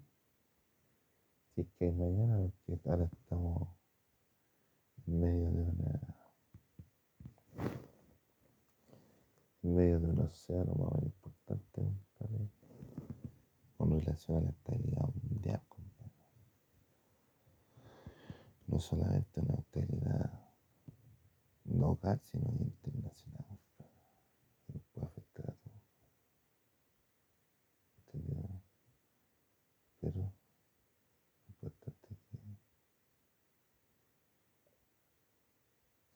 si 1.54 1.60
es 1.60 1.68
que 1.78 1.84
hay 1.84 1.92
mañana, 1.92 2.50
porque 2.66 2.90
ahora 2.90 3.04
estamos 3.04 3.68
en 5.06 5.20
medio 5.20 5.52
de 5.52 5.62
una, 5.62 6.00
en 9.62 9.76
medio 9.76 10.00
de 10.00 10.06
un 10.08 10.18
océano 10.18 10.74
más 10.74 11.00
importante, 11.00 11.94
compadre, 12.18 12.50
con 13.76 14.00
relación 14.00 14.38
a 14.38 14.40
la 14.40 14.50
estabilidad 14.50 15.08
mundial, 15.22 15.62
compadre. 15.68 16.12
No 18.66 18.80
solamente 18.80 19.40
una 19.40 19.54
estabilidad 19.54 20.50
local, 21.66 22.20
sino 22.24 22.50
internacional, 22.50 23.46
compadre, 23.46 23.94
que 24.66 24.72
nos 24.72 24.82
puede 24.92 25.06
afectar 25.06 25.50
a 25.50 25.52
todos. 25.52 25.70
¿Entendido? 28.12 28.60
Pero 30.00 30.32
importante 31.48 32.08
que 32.08 32.14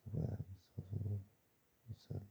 se 0.03 0.09
pueda 0.11 1.19
usarlo. 1.89 2.27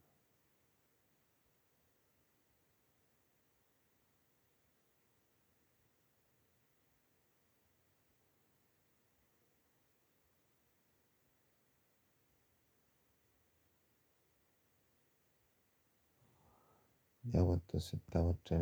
Ya, 17.24 17.42
pues 17.42 17.58
entonces 17.58 17.94
estamos 17.94 18.36
entre 18.36 18.58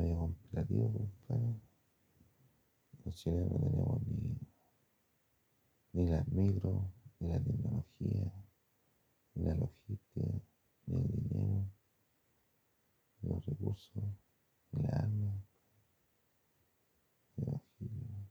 medio 0.52 0.90
compadre. 0.92 1.71
Los 3.04 3.16
chilenos 3.16 3.50
no 3.50 3.58
tenemos 3.58 4.02
ni, 4.06 4.36
ni 5.92 6.06
las 6.08 6.28
micro, 6.28 6.88
ni 7.18 7.28
la 7.30 7.40
tecnología, 7.40 8.32
ni 9.34 9.44
la 9.44 9.54
logística, 9.56 10.40
ni 10.86 10.96
el 11.00 11.08
dinero, 11.08 11.66
ni 13.22 13.30
los 13.30 13.44
recursos, 13.44 14.04
ni 14.72 14.82
las 14.82 14.92
armas, 14.92 15.34
ni 17.36 17.44
la 17.44 17.52
logística. 17.52 18.22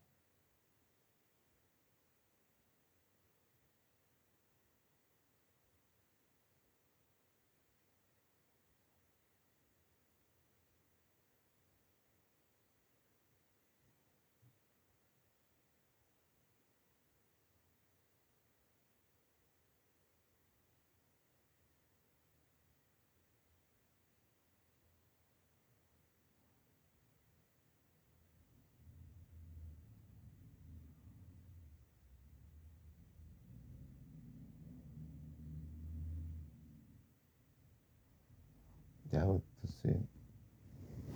Entonces, 39.12 39.98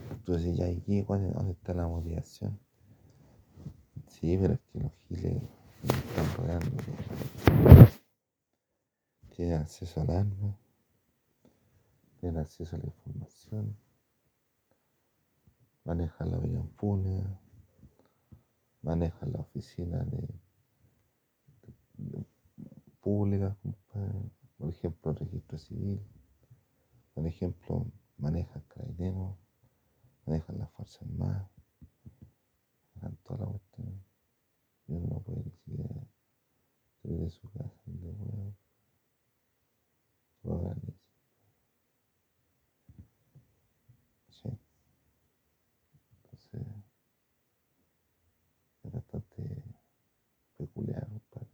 entonces 0.09 0.57
ya 0.57 0.65
aquí, 0.67 1.03
¿cuál- 1.03 1.33
¿dónde 1.33 1.53
está 1.53 1.73
la 1.73 1.87
motivación? 1.87 2.59
Sí, 4.07 4.37
pero 4.39 4.53
es 4.53 4.59
que 4.71 4.79
los 4.79 4.91
giles 5.07 5.41
me 5.83 5.93
están 5.97 6.37
rogando. 6.37 6.83
Tienen 9.35 9.61
acceso 9.61 10.01
al 10.01 10.09
arma, 10.09 10.57
tienen 12.19 12.39
acceso 12.39 12.75
a 12.75 12.79
la 12.79 12.85
información, 12.85 13.77
manejan 15.85 16.31
la 16.31 16.37
opinión 16.37 16.67
pública, 16.69 17.39
manejan 18.81 19.31
la 19.33 19.39
oficina 19.39 20.03
de, 20.05 20.27
de- 21.97 22.25
pública, 23.01 23.55
compadre. 23.61 24.31
por 24.57 24.69
ejemplo, 24.69 25.11
el 25.11 25.17
registro 25.17 25.57
civil, 25.57 26.01
por 27.15 27.25
ejemplo, 27.25 27.87
manejan 28.17 28.61
carabineros, 28.67 29.37
manejan 30.25 30.59
las 30.59 30.69
fuerzas 30.73 31.01
armadas, 31.01 31.49
manejan 32.93 33.17
toda 33.23 33.45
la 33.45 33.51
cuestión. 33.51 34.03
Y 34.87 34.93
uno 34.93 35.07
no 35.07 35.19
puede 35.21 35.43
ni 35.43 35.51
siquiera 35.51 35.87
salir 37.01 37.19
de 37.21 37.29
su 37.29 37.49
casa, 37.51 37.81
de 37.85 38.11
eso. 38.11 38.55
Sí. 44.29 44.49
Entonces, 46.11 46.61
es 48.83 48.91
bastante 48.91 49.63
peculiar, 50.57 51.07
compadre. 51.07 51.49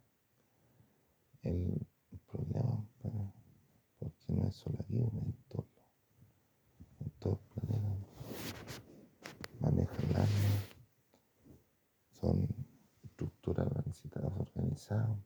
El 1.43 1.87
problema, 2.31 2.85
compadre, 3.01 3.31
porque 3.99 4.33
no 4.33 4.47
es 4.47 4.55
solo 4.55 4.77
aquí, 4.81 4.97
es 4.97 5.13
en 5.13 5.33
todo, 5.49 5.67
en 6.99 7.09
todo 7.19 7.39
el 7.55 7.61
planeta. 7.61 8.07
Manejan 9.61 10.09
el 10.09 10.15
arma, 10.15 10.49
son 12.19 12.47
estructuras 13.03 13.67
organizadas, 13.67 14.31
organizadas. 14.35 15.17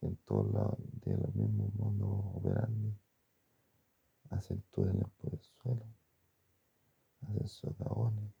Y 0.00 0.06
en 0.06 0.16
todos 0.24 0.52
lados 0.52 0.78
de 1.04 1.16
los 1.16 1.34
mismos 1.34 1.74
modos 1.74 2.24
operando, 2.36 2.92
hacen 4.30 4.62
túneles 4.70 5.08
por 5.20 5.32
el 5.34 5.40
suelo, 5.40 5.84
hacen 7.22 7.48
socavones, 7.48 8.32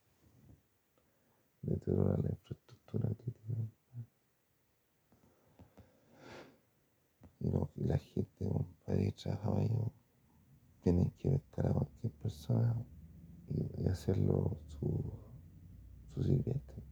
deterioran 1.62 2.22
la 2.22 2.30
infraestructura 2.30 3.08
crítica. 3.14 3.54
Y, 7.40 7.48
no- 7.50 7.70
y 7.76 7.84
la 7.84 7.98
gente, 7.98 8.48
compadre, 8.48 9.04
que 9.06 9.12
trabajaba 9.12 9.60
tienen 10.82 11.10
que 11.18 11.30
pescar 11.30 11.66
a 11.66 11.72
cualquier 11.72 12.12
persona 12.12 12.74
y, 13.50 13.86
hacerlo 13.88 14.58
su, 14.66 15.12
su 16.14 16.22
sirviente. 16.22 16.87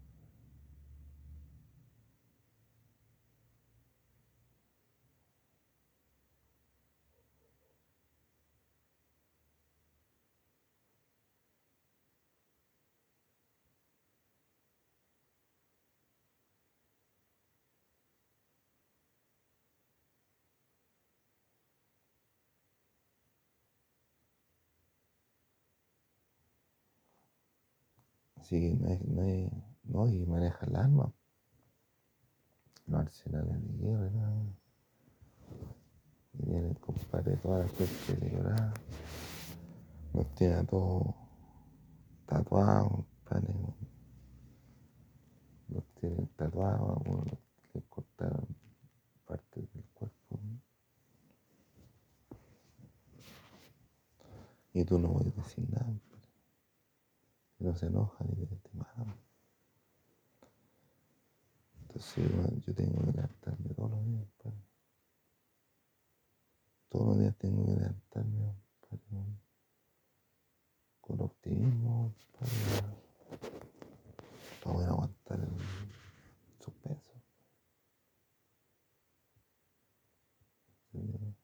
Así 28.47 28.61
que 28.61 28.75
no, 28.77 28.97
no, 29.07 29.51
no, 29.83 30.09
y 30.09 30.25
maneja 30.25 30.67
el 30.67 30.77
arma, 30.77 31.13
los 32.87 33.01
arsenales 33.01 33.61
de 33.61 33.77
guerra, 33.77 34.09
nada. 34.11 34.45
Y 36.35 36.47
viene 36.47 36.69
el 36.69 36.79
compadre, 36.79 37.37
toda 37.39 37.59
la 37.59 37.69
gente 37.71 37.89
deteriorada, 38.07 38.73
los 40.15 40.33
tiene 40.37 40.55
a 40.55 40.65
todos 40.65 41.13
tatuados, 42.25 43.05
compadre. 43.25 43.53
Los 45.67 45.85
tienen 46.01 46.29
tatuados, 46.37 46.99
algunos 46.99 47.27
les 47.75 47.85
cortaron 47.87 48.47
partes 49.25 49.73
del 49.75 49.85
cuerpo. 49.93 50.39
Y 54.73 54.85
tú 54.85 55.01
no 55.01 55.15
puedes 55.15 55.35
decir 55.35 55.69
nada. 55.69 55.93
Y 57.59 57.65
no 57.65 57.75
se 57.75 57.87
enojan 57.87 58.29
y 58.33 58.47
te, 58.47 58.57
te 58.57 58.71
matan. 58.75 59.17
Entonces 61.83 62.25
yo, 62.31 62.59
yo 62.67 62.75
tengo 62.75 63.01
que 63.01 63.13
levantarme 63.13 63.75
todos 63.75 63.91
los 63.91 64.05
días, 64.05 64.27
compadre. 64.37 64.67
Todos 66.89 67.07
los 67.09 67.19
días 67.19 67.37
tengo 67.39 67.65
que 67.65 67.73
levantarme, 67.73 68.55
compadre, 68.81 69.39
con 71.01 71.21
optimismo, 71.21 72.15
compadre, 72.33 72.55
para 74.63 74.73
poder 74.75 74.89
aguantar 74.91 75.41
el 75.41 75.57
suspenso. 76.61 77.13
¿sí? 80.93 80.99
Así 80.99 81.37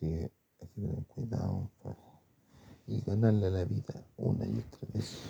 que 0.00 0.32
hay 0.60 0.68
que 0.68 0.80
tener 0.80 1.06
cuidado, 1.06 1.70
compadre. 1.82 2.02
Y 2.86 3.00
ganarle 3.02 3.50
la 3.50 3.64
vida 3.64 4.04
una 4.16 4.46
y 4.46 4.58
otra 4.58 4.88
vez. 4.92 5.20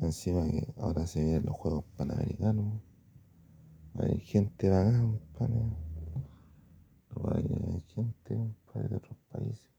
Encima 0.00 0.44
que 0.50 0.66
ahora 0.76 1.06
se 1.06 1.20
vienen 1.20 1.46
los 1.46 1.56
Juegos 1.56 1.84
Panamericanos. 1.96 2.82
Hay 3.94 4.18
gente 4.18 4.68
bacán, 4.68 5.20
compadre. 5.32 5.62
No 7.16 7.32
hay 7.32 7.82
gente, 7.94 8.36
compadre, 8.36 8.88
de 8.88 8.96
otros 8.96 9.16
países. 9.30 9.70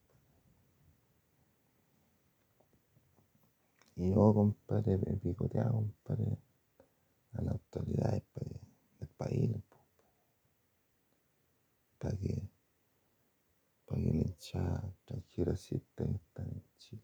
Y 3.98 4.10
yo, 4.10 4.34
compadre, 4.34 4.98
me 4.98 5.18
picoteaba, 5.18 5.72
compadre, 5.72 6.38
a 7.34 7.42
las 7.42 7.54
autoridades 7.54 8.24
del 9.00 9.10
país, 9.18 9.52
para 11.98 12.18
que 12.18 12.50
la 13.88 13.98
hinchada 13.98 14.84
extranjera 14.90 15.56
sienta 15.56 16.06
que 16.06 16.16
están 16.16 16.48
en 16.48 16.64
Chile. 16.78 17.02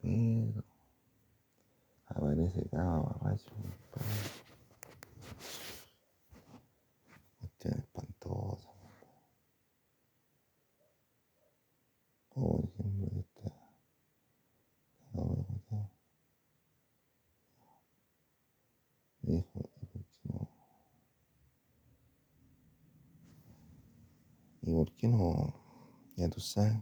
Pero 0.00 0.64
aparece 2.06 2.68
cada 2.70 2.98
borracho. 2.98 3.50
Cuestión 7.40 7.78
espantosa. 7.78 8.70
Como 12.28 12.60
por 12.60 12.86
ejemplo, 12.86 13.24
que 13.34 13.50
Me 19.22 19.34
dijo, 19.34 19.70
¿y 19.82 19.86
por 19.86 20.04
qué 20.04 20.20
no? 20.24 20.48
¿Y 24.70 24.72
por 24.72 24.92
qué 24.92 25.08
no? 25.08 25.52
Ya 26.16 26.28
tú 26.30 26.38
sabes. 26.38 26.74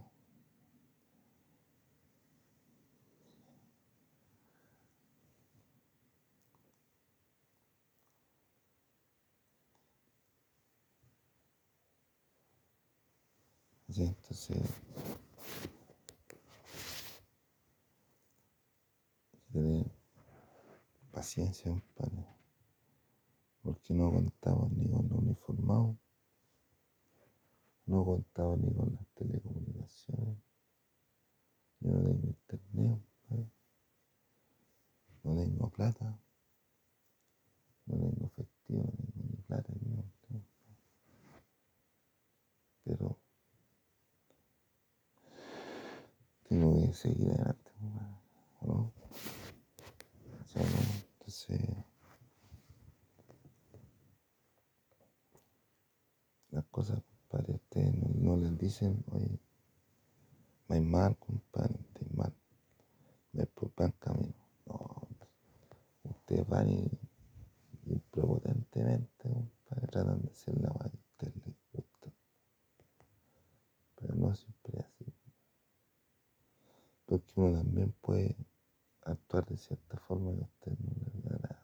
Sí, 13.89 14.03
entonces, 14.03 14.57
tener 19.51 19.85
paciencia, 21.11 21.69
compadre, 21.71 22.25
porque 23.63 23.93
no 23.93 24.11
contamos 24.11 24.69
ni 24.73 24.89
con 24.89 25.09
uniformados, 25.13 25.95
no 27.89 28.05
contamos 28.05 28.59
ni 28.59 28.71
con 28.71 28.93
las 28.93 29.07
telecomunicaciones, 29.15 30.37
yo 31.79 31.91
no 31.91 32.03
tengo 32.03 32.27
internet, 32.27 33.01
compadre, 33.27 33.51
no 35.23 35.35
tengo 35.35 35.69
plata, 35.69 36.19
no 37.87 37.97
tengo 37.97 38.25
efectivo, 38.27 38.83
no 38.83 39.11
tengo 39.11 39.27
ni 39.31 39.41
plata 39.41 39.73
ni 39.81 39.95
nada, 39.95 40.11
pero 42.83 43.17
tengo 46.47 46.75
que 46.75 46.93
seguir 46.93 47.31
adelante, 47.31 47.71
compadre, 47.79 48.21
¿no? 48.61 48.91
O 50.43 50.47
sea, 50.47 50.61
no, 50.63 50.77
entonces, 51.13 51.59
las 56.51 56.65
cosas, 56.65 57.01
compadre, 57.29 57.53
ustedes 57.53 57.93
no, 57.95 58.09
no 58.15 58.37
les 58.37 58.57
dicen, 58.69 59.03
oye, 59.11 59.39
vais 60.67 60.83
mal, 60.83 61.17
compadre, 61.17 61.75
estáis 61.79 62.11
mal, 62.13 62.33
vais 63.33 63.49
por 63.49 63.73
buen 63.75 63.91
camino. 63.93 64.35
No, 64.65 65.07
ustedes 66.03 66.47
van 66.47 66.69
y, 66.69 66.91
y 67.85 67.99
prepotentemente, 68.11 69.23
compadre, 69.23 69.87
tratan 69.87 70.21
de 70.21 70.29
hacer 70.29 70.55
la 70.61 70.69
guay 70.69 70.91
que 70.91 70.97
ustedes 70.97 71.35
les 71.45 71.55
gusta. 71.73 72.11
Pero 73.95 74.15
no 74.15 74.33
siempre 74.35 74.79
es 74.79 74.85
así. 74.85 75.13
Porque 77.05 77.33
uno 77.35 77.57
también 77.57 77.91
puede 78.01 78.35
actuar 79.03 79.45
de 79.47 79.57
cierta 79.57 79.97
forma 79.97 80.31
que 80.35 80.41
a 80.41 80.45
ustedes 80.45 80.79
no 80.79 80.91
les 81.03 81.25
agrada. 81.25 81.63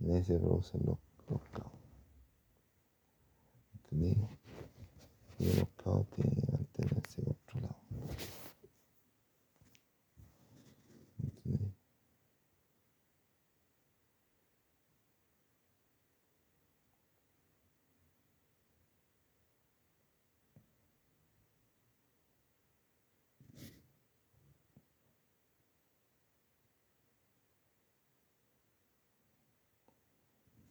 Y 0.00 0.12
ahí 0.12 0.22
se 0.22 0.38
producen 0.38 0.82
los, 0.86 0.98
los 1.28 1.42
caos. 1.50 1.72
¿Entendí? 3.74 4.16
Y 5.40 5.52
los 5.54 5.68
caos 5.70 6.06
tienen 6.10 6.34
que 6.36 6.52
mantenerse 6.52 7.22
controlados. 7.22 7.76
¿Entendí? 11.22 11.74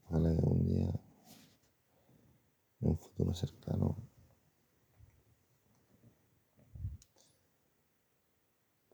Ojalá 0.10 0.30
que 0.34 0.46
un 0.46 0.66
día, 0.66 0.90
en 2.80 2.90
un 2.90 2.98
futuro 2.98 3.34
cercano, 3.34 3.98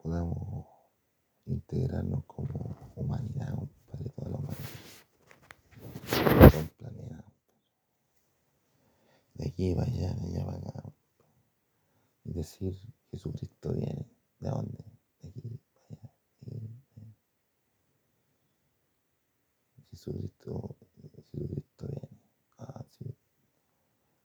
podamos 0.01 0.65
integrarnos 1.45 2.25
como 2.25 2.75
humanidad, 2.95 3.53
compadre, 3.55 4.09
toda 4.09 4.29
la 4.31 4.37
humanidad, 4.37 4.57
todo 6.49 6.59
el 6.59 6.69
planeta, 6.69 7.25
de 9.35 9.47
aquí 9.47 9.75
para 9.75 9.91
allá, 10.41 10.45
para 10.45 10.57
acá, 10.57 10.93
y 12.25 12.33
decir 12.33 12.75
Jesucristo 13.11 13.73
viene, 13.73 14.07
¿de 14.39 14.49
dónde? 14.49 14.83
De 15.21 15.29
aquí 15.29 15.59
para 15.73 16.01
allá, 16.01 16.13
de 16.41 16.55
aquí 16.57 16.67
allá. 16.97 17.15
Jesucristo, 19.91 20.77
Jesucristo 21.15 21.87
viene. 21.87 22.19
Ah, 22.57 22.85
sí. 22.89 23.05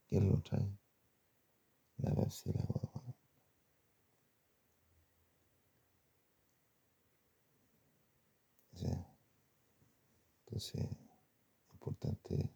¿Quién 0.08 0.30
lo 0.30 0.40
trae? 0.40 0.78
La 1.98 2.14
Pepsi 2.14 2.52
la 2.52 2.64
Coca-Cola. 2.64 3.14
O 8.72 8.76
sea, 8.78 9.16
entonces, 10.46 10.74
es 10.80 11.72
importante 11.72 12.50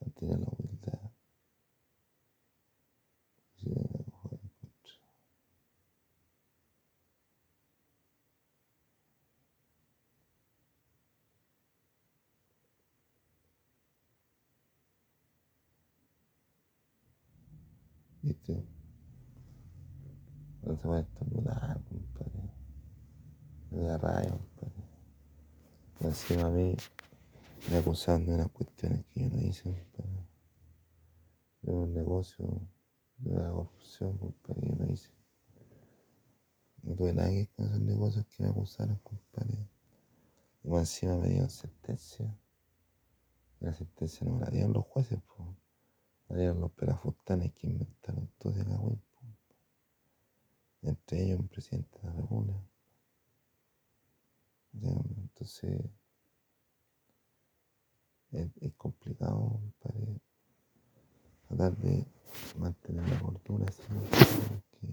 mantener 0.00 0.40
la 0.40 0.48
humildad. 0.48 1.10
Si 3.54 3.70
no, 3.70 3.80
la 3.82 4.04
mejor 4.04 4.34
encuentro. 4.34 4.94
¿Viste? 18.22 18.64
No 20.62 20.73
se 20.84 20.88
va 20.88 20.98
a 20.98 21.00
estornudar, 21.00 21.82
compadre. 21.84 22.50
Me 23.70 23.82
da 23.84 23.96
rabia, 23.96 24.32
compadre. 24.32 24.84
Y 25.98 26.04
encima 26.04 26.42
a 26.48 26.50
mí 26.50 26.76
me 27.70 27.76
acusaban 27.78 28.26
de 28.26 28.34
unas 28.34 28.50
cuestiones 28.50 29.02
que 29.06 29.22
yo 29.22 29.30
no 29.30 29.40
hice, 29.40 29.62
compadre. 29.62 30.28
De 31.62 31.72
un 31.72 31.94
negocio, 31.94 32.68
de 33.16 33.32
la 33.32 33.50
corrupción, 33.50 34.18
compadre, 34.18 34.60
que 34.60 34.68
yo 34.68 34.76
no 34.76 34.92
hice. 34.92 35.10
No 36.82 36.94
tuve 36.96 37.14
nada 37.14 37.30
que 37.30 37.36
ver 37.36 37.48
con 37.56 37.64
esos 37.64 37.80
negocios 37.80 38.26
que 38.26 38.42
me 38.42 38.50
acusaron, 38.50 39.00
compadre. 39.02 39.66
Y 40.64 40.68
más 40.68 40.80
encima 40.80 41.16
me 41.16 41.28
dieron 41.28 41.48
sentencia. 41.48 42.38
La 43.60 43.72
sentencia 43.72 44.26
no 44.26 44.34
me 44.34 44.40
la 44.44 44.50
dieron 44.50 44.74
los 44.74 44.84
jueces, 44.84 45.18
pues. 45.34 45.48
La 46.28 46.36
dieron 46.36 46.60
los 46.60 46.72
pelafustanes 46.72 47.54
que 47.54 47.68
inventaron 47.68 48.30
todo 48.36 48.52
ese 48.52 48.66
cagüín, 48.66 49.02
po 49.13 49.13
entre 50.84 51.22
ellos 51.24 51.40
un 51.40 51.48
presidente 51.48 51.98
de 52.00 52.08
la 52.08 52.14
laguna, 52.14 52.52
Entonces, 54.82 55.80
es, 58.32 58.74
complicado 58.76 59.60
para 59.80 59.94
tratar 61.48 61.76
de 61.78 62.04
mantener 62.58 63.08
la 63.08 63.20
cordura, 63.20 63.66
que 63.66 64.88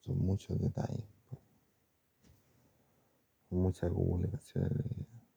son 0.00 0.18
muchos 0.18 0.58
detalles, 0.58 1.06
pues. 1.28 1.40
muchas 3.50 3.90
acumulaciones 3.90 4.70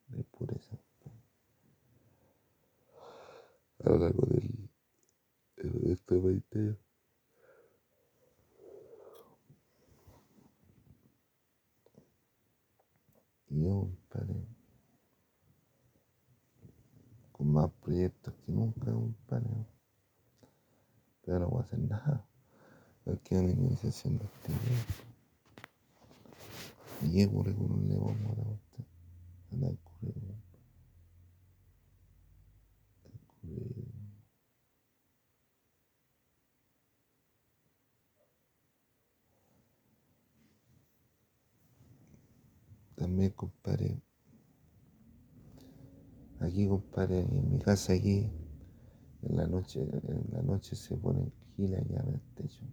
de, 0.07 0.17
de 0.17 0.23
pureza 0.25 0.77
pues. 1.01 1.15
a 3.85 3.89
lo 3.89 3.97
largo 3.97 4.25
del, 4.27 4.69
de 5.57 5.93
este 5.93 6.17
20 6.17 6.77
guion, 13.53 13.95
compadre. 13.95 14.47
Con 17.31 17.51
más 17.51 17.71
proyectos 17.81 18.33
que 18.45 18.51
nunca, 18.51 18.91
compadre. 18.91 19.67
Pero 21.25 21.39
no 21.39 21.49
voy 21.49 21.61
a 21.61 21.63
hacer 21.63 21.79
nada. 21.79 22.27
No 23.05 23.21
queda 23.21 23.41
ninguna 23.41 23.69
iniciación 23.69 24.17
de 24.17 24.25
este 24.25 24.47
tiempo. 24.47 24.93
¿Y 27.01 27.17
le 27.17 27.97
vamos 27.97 28.15
a 28.31 28.35
dar 28.35 28.47
a 28.47 28.51
usted? 28.51 28.85
A 29.51 29.55
dar 29.57 29.77
currículum. 29.77 30.43
También, 43.13 43.31
compadre. 43.33 44.01
Aquí, 46.39 46.67
compadre, 46.67 47.19
en 47.19 47.51
mi 47.51 47.59
casa 47.59 47.93
aquí, 47.93 48.27
en 49.21 49.37
la 49.37 49.45
noche, 49.45 49.81
en 49.83 50.25
la 50.31 50.41
noche 50.41 50.75
se 50.75 50.97
ponen 50.97 51.31
gilas 51.55 51.81
allá 51.81 52.01
en 52.07 52.13
el 52.15 52.21
techo. 52.33 52.63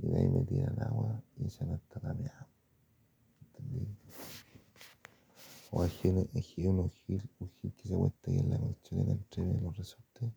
Y 0.00 0.08
de 0.08 0.18
ahí 0.18 0.28
me 0.28 0.42
tiran 0.44 0.82
agua 0.82 1.22
y 1.36 1.42
me 1.42 1.46
está 1.76 2.00
la 2.02 2.14
meada. 2.14 2.48
¿Entendí? 3.42 3.86
O 5.70 5.82
hay 5.82 5.92
uno, 6.02 6.26
un 6.82 6.90
gil, 6.90 7.30
un 7.38 7.48
gil 7.48 7.72
que 7.74 7.86
se 7.86 7.94
cuesta 7.94 8.32
ahí 8.32 8.38
en 8.38 8.50
la 8.50 8.58
colchoneta 8.58 9.12
entre 9.12 9.60
los 9.62 9.76
resortes 9.76 10.32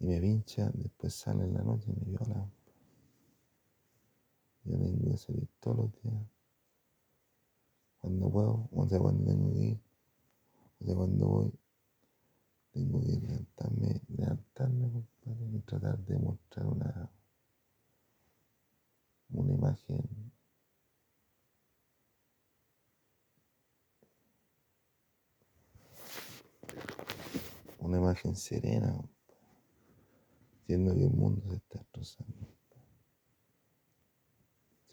y 0.00 0.06
me 0.06 0.20
pincha, 0.20 0.70
después 0.74 1.14
sale 1.14 1.44
en 1.44 1.54
la 1.54 1.62
noche 1.62 1.90
y 1.90 1.98
me 1.98 2.10
viola. 2.10 2.46
Yo 4.64 4.76
tengo 4.76 5.12
que 5.12 5.16
salir 5.16 5.48
todos 5.60 5.78
los 5.78 6.02
días. 6.02 6.37
Cuando 8.00 8.30
puedo, 8.30 8.68
o 8.72 8.88
sea, 8.88 8.98
cuando 8.98 9.24
tengo 9.24 9.52
que 9.52 9.60
ir, 9.60 9.80
o 10.80 10.94
cuando 10.94 11.26
voy, 11.26 11.52
tengo 12.72 13.00
que 13.00 13.16
levantarme, 13.20 14.00
levantarme, 14.08 14.90
compadre, 14.92 15.56
y 15.56 15.60
tratar 15.60 15.98
de 15.98 16.18
mostrar 16.18 16.66
una, 16.66 17.10
una 19.30 19.52
imagen 19.52 20.28
una 27.80 27.98
imagen 27.98 28.36
serena, 28.36 28.94
siendo 30.66 30.94
que 30.94 31.04
el 31.04 31.10
mundo 31.10 31.42
se 31.48 31.56
está 31.56 31.78
destrozando. 31.78 32.57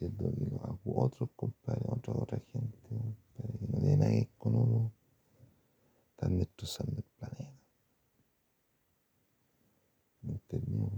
Siendo 0.09 0.79
que 0.83 0.89
otros, 0.91 1.29
compadre, 1.35 1.81
otra, 1.87 2.13
otra 2.13 2.39
gente, 2.51 2.77
compadre, 2.87 3.57
que 3.57 3.67
no 3.67 3.79
tiene 3.79 3.97
nada 3.97 4.11
que 4.11 4.17
ver 4.17 4.29
con 4.37 4.55
uno, 4.55 4.91
están 6.11 6.37
destrozando 6.37 6.97
el 6.97 7.03
planeta. 7.17 7.59
¿Me 10.21 10.33
entendió? 10.33 10.89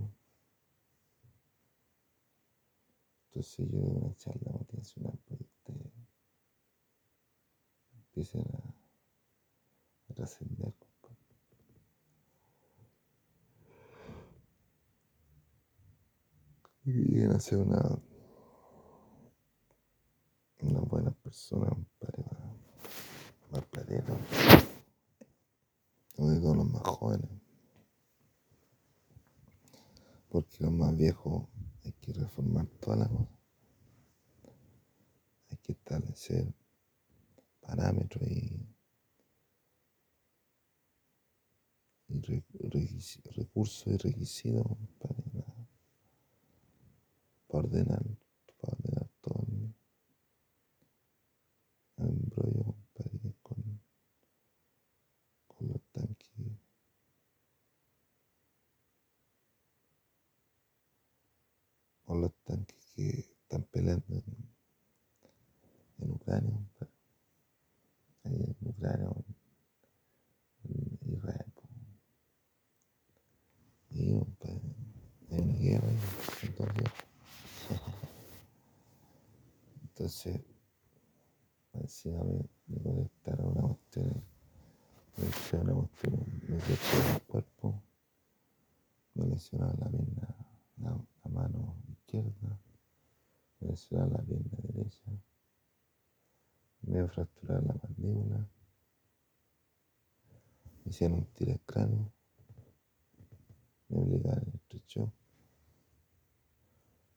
Entonces 3.28 3.70
yo 3.70 3.80
debo 3.80 4.12
echar 4.12 4.36
la 4.44 4.52
motivacional 4.52 5.18
para 5.28 5.42
ustedes 5.42 5.92
empiecen 8.18 8.42
a, 8.56 8.74
a 10.10 10.14
trascender. 10.16 10.74
y 16.88 16.92
lleguen 16.92 17.34
a 17.34 17.58
una, 17.58 18.00
una 20.62 20.80
buena 20.80 21.12
persona 21.38 21.70
para 22.00 22.24
más 23.52 23.64
planeta, 23.68 24.18
sobre 26.16 26.40
todo 26.40 26.56
los 26.56 26.68
más 26.68 26.82
jóvenes, 26.82 27.30
porque 30.30 30.64
los 30.64 30.72
más 30.72 30.98
viejos 30.98 31.48
hay 31.86 31.92
que 31.94 32.14
reformar 32.14 32.66
todas 32.82 33.02
las 33.02 33.10
cosas, 33.10 33.30
hay 35.52 35.58
que 35.58 35.74
establecer 35.74 36.56
parámetros 37.62 38.28
y, 38.28 38.68
recursos 43.36 43.86
y 43.88 43.98
requisitos 43.98 44.66
para 45.00 45.18
para 47.48 47.64
ordenar 47.64 48.04
todo 49.22 49.46
el, 49.48 49.74
embrollo, 51.98 52.64
compadre, 52.64 53.34
con, 53.42 53.80
con 55.48 55.68
los 55.68 55.82
tanques. 55.92 56.28
Con 62.06 62.22
los 62.22 62.34
tanques 62.46 62.78
que 62.96 63.20
están 63.20 63.64
peleando 63.64 64.06
en, 64.16 64.24
en 66.00 66.12
Ucrania, 66.12 66.52
compadre. 66.52 66.94
Ahí 68.24 68.56
en 68.62 68.68
Ucrania, 68.68 69.10
en 70.64 71.14
Israel. 71.14 71.54
Y, 73.90 74.12
compadre, 74.12 74.62
hay 75.32 75.40
una 75.40 75.54
guerra 75.54 75.88
ahí, 75.88 76.00
entonces. 76.44 76.92
Entonces, 79.82 80.42
encima 81.74 82.24
me, 82.24 82.48
me 82.68 82.84
conectaron 82.84 83.48
una 83.48 83.68
cuestión, 83.68 84.24
me 85.18 85.28
hicieron 85.28 85.70
una 85.70 85.80
cuestión, 85.80 86.26
me 86.48 86.58
lesionaron 86.58 87.16
el 87.16 87.22
cuerpo, 87.24 87.82
me 89.16 89.26
lesionaron 89.28 89.80
la 89.80 89.90
pierna, 89.90 90.36
la, 90.78 90.90
la 91.24 91.32
mano 91.32 91.76
izquierda, 91.90 92.60
me 93.60 93.68
lesionaron 93.70 94.14
la 94.14 94.22
pierna 94.22 94.58
derecha, 94.64 95.12
me 96.82 97.08
fracturaron 97.08 97.68
la 97.68 97.76
mandíbula, 97.82 98.48
me 100.98 101.06
hicieron 101.06 101.20
un 101.20 101.26
tiro 101.34 101.52
al 101.52 101.62
cráneo, 101.62 102.12
me 103.90 104.00
obligaron 104.00 104.44
el 104.48 104.56
estrecho, 104.56 105.14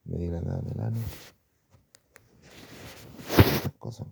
me 0.04 0.18
dilataron 0.18 0.68
el 0.68 0.80
ano 0.80 1.00
cosas 3.78 4.06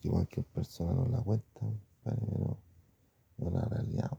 que 0.00 0.10
cualquier 0.10 0.44
persona 0.46 0.94
no 0.94 1.06
la 1.06 1.22
cuenta, 1.22 1.60
pero 2.02 2.58
no 3.36 3.50
la 3.50 3.64
realidad. 3.66 4.10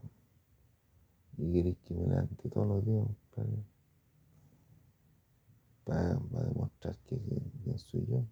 Y 1.36 1.52
queréis 1.52 1.76
que 1.84 1.94
me 1.94 2.06
levante 2.06 2.48
todos 2.48 2.66
los 2.66 2.86
días, 2.86 3.06
para, 5.84 6.14
demostrar 6.14 6.96
que, 7.06 7.18
quién 7.62 7.78
soy 7.78 8.06
yo. 8.06 8.24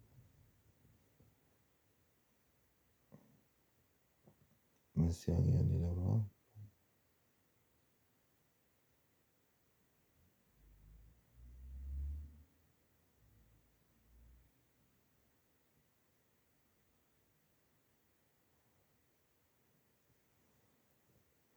Probado. 5.06 6.28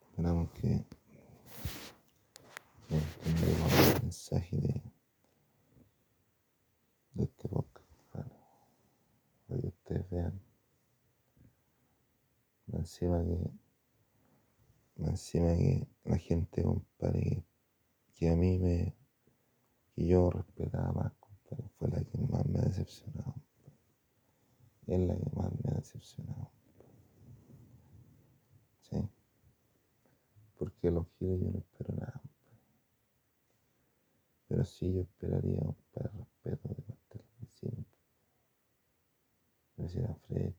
Esperamos 0.01 0.51
que 0.51 0.85
el 2.85 4.01
mensaje 4.03 4.57
de, 4.57 4.81
de 7.13 7.23
este 7.23 7.49
podcast 7.49 7.87
para, 8.11 8.29
que 9.47 9.67
ustedes 9.67 10.09
vean. 10.11 10.39
Encima 12.89 13.23
que, 13.23 13.51
encima 15.05 15.55
que 15.55 15.87
la 16.05 16.17
gente, 16.17 16.63
compadre, 16.63 17.45
que, 18.15 18.29
a 18.31 18.35
mí 18.35 18.57
me, 18.57 18.95
que 19.93 20.07
yo 20.07 20.31
respetaba 20.31 20.91
más, 20.93 21.13
compadre, 21.19 21.69
fue 21.77 21.89
la 21.89 22.03
que 22.03 22.17
más 22.17 22.43
me 22.47 22.57
ha 22.57 22.63
decepcionado. 22.63 23.35
Es 24.87 24.99
la 25.01 25.15
que 25.15 25.29
más 25.35 25.51
me 25.63 25.69
ha 25.69 25.75
decepcionado. 25.75 26.49
porque 30.57 30.91
los 30.91 31.07
giles 31.17 31.39
yo 31.39 31.51
no 31.51 31.59
espero 31.59 31.93
nada. 31.93 32.21
Pero 34.47 34.65
sí 34.65 34.91
yo 34.91 35.01
esperaría 35.01 35.61
para 35.93 36.09
respeto 36.09 36.67
de 36.67 36.81
parte 36.81 37.17
de 37.17 37.23
los 37.23 37.39
vecinos. 37.39 37.85
Vecinos 39.77 40.17
frente, 40.27 40.59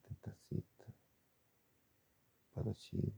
para 2.61 2.69
los 2.69 2.77
chicos. 2.79 3.13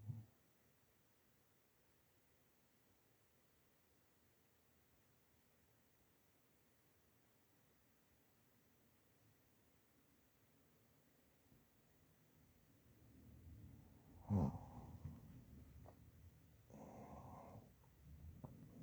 Oh. 14.30 14.52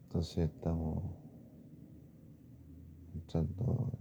Entonces 0.04 0.50
estamos 0.50 1.02
entrando 3.14 3.90
en 3.98 3.99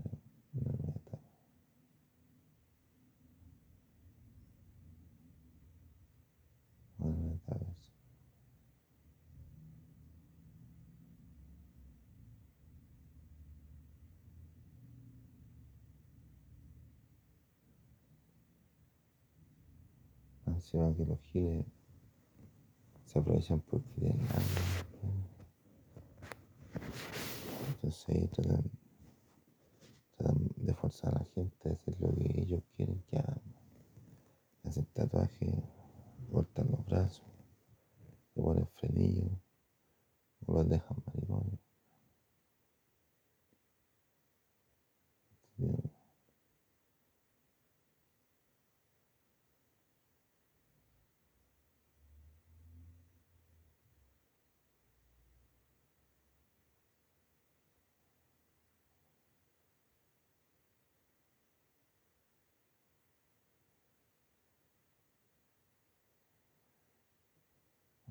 Encima 20.60 20.94
que 20.94 21.06
los 21.06 21.22
giles 21.22 21.66
se 23.06 23.18
aprovechan 23.18 23.62
porque 23.62 23.88
tienen 23.92 24.20
hambre. 24.20 24.62
Entonces 27.70 28.10
ahí 28.10 28.28
tratan, 28.28 28.70
de 30.58 30.74
forzar 30.74 31.16
a 31.16 31.20
la 31.20 31.26
gente 31.28 31.70
a 31.70 31.72
hacer 31.72 31.96
lo 32.02 32.14
que 32.14 32.42
ellos 32.42 32.62
quieren 32.76 33.02
que 33.10 33.20
hagan. 33.20 33.42
tatuaje, 34.94 35.64
cortan 36.30 36.70
los 36.72 36.86
brazos, 36.86 37.26
se 38.34 38.42
ponen 38.42 38.68
frenillos, 38.68 39.32
o 40.46 40.56
los 40.56 40.68
dejan 40.68 40.98
maricones. 41.06 41.60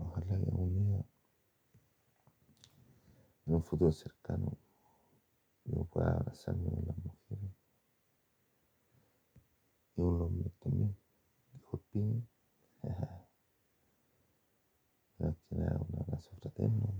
Ojalá 0.00 0.38
que 0.38 0.50
algún 0.50 0.74
día, 0.74 1.04
en 3.46 3.54
un 3.54 3.57
futuro 3.68 3.92
cercano, 3.92 4.56
yo 5.64 5.84
pueda 5.84 6.12
abrazarme 6.14 6.70
con 6.70 6.86
las 6.86 6.96
mujeres 6.96 7.50
y 9.96 10.00
un 10.00 10.22
hombre 10.22 10.50
también. 10.60 10.96
Dijo 11.52 11.78
pibe. 11.92 12.22
Más 15.18 15.36
que 15.48 15.56
nada 15.56 15.80
un 15.88 16.00
abrazo 16.00 16.30
fraterno. 16.36 16.94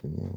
Tenía 0.00 0.30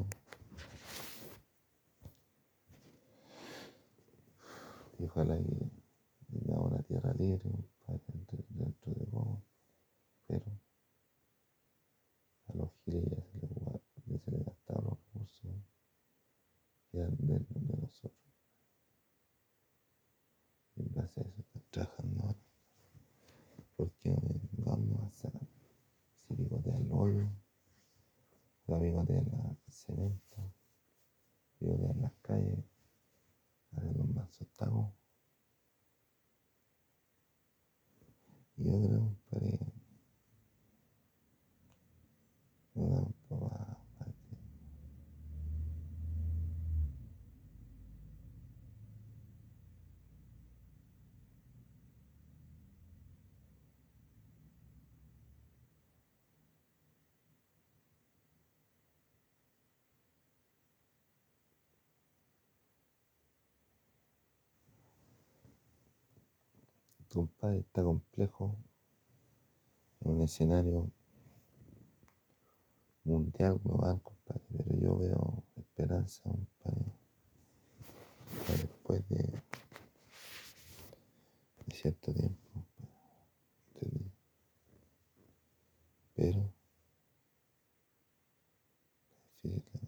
y 4.99 5.05
ojalá 5.05 5.37
que 5.37 5.71
tengamos 6.31 6.71
una 6.71 6.81
tierra 6.81 7.13
libre 7.13 7.51
dentro, 8.07 8.43
dentro 8.49 8.93
de 8.93 9.05
poco. 9.05 9.43
Pero 10.25 10.45
los 12.57 12.71
giles 12.83 13.03
ya 13.09 13.21
se 13.21 13.37
ya 14.05 14.17
se 14.19 14.31
les 14.31 14.45
gastaron 14.45 14.85
los 14.85 14.97
recursos 15.05 15.51
que 16.91 16.97
eran 16.99 17.15
de, 17.17 17.39
de 17.39 17.77
nosotros. 17.77 18.33
Y 20.75 20.81
en 20.83 20.93
base 20.93 21.21
a 21.21 21.23
eso 21.23 21.41
están 21.41 21.63
trabajando 21.71 22.21
ahora. 22.23 22.39
Porque 23.75 24.09
¿de 24.09 24.63
dónde 24.63 24.95
más 24.97 25.13
sacan? 25.15 25.47
Si 26.27 26.33
picotean 26.35 26.87
los 26.89 26.99
hoyos, 26.99 27.29
la 28.67 28.79
picotean 28.79 29.25
la- 29.31 29.55
el 29.67 29.73
cemento, 29.73 30.53
picotean 31.59 32.01
las 32.01 32.13
calles, 32.21 32.65
hacen 33.71 33.97
los 33.97 34.07
mansos. 34.09 34.47
Y 38.57 38.63
yo 38.71 38.81
creo, 38.81 39.15
que 39.29 39.76
tu 42.77 43.13
compadre 67.21 67.59
está 67.59 67.83
complejo 67.83 68.55
en 70.01 70.11
un 70.11 70.21
escenario 70.21 70.91
mundial, 73.07 73.59
global, 73.63 74.01
compadre, 74.01 74.43
pero 74.57 74.79
yo 74.79 74.97
veo 74.97 75.43
esperanza, 75.55 76.21
compadre, 76.23 76.91
para 78.45 78.57
después 78.59 79.09
de, 79.09 79.41
cierto 81.73 82.13
tiempo. 82.13 82.37
Pero, 86.15 86.51
difícil 89.43 89.55
la 89.55 89.61
cosa. 89.71 89.87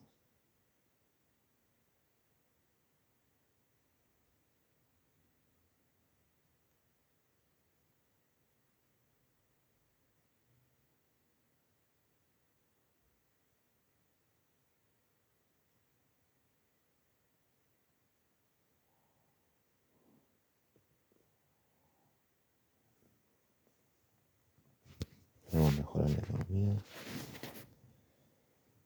Debemos 25.52 25.78
mejorar 25.78 26.10
la 26.12 26.18
economía, 26.20 26.76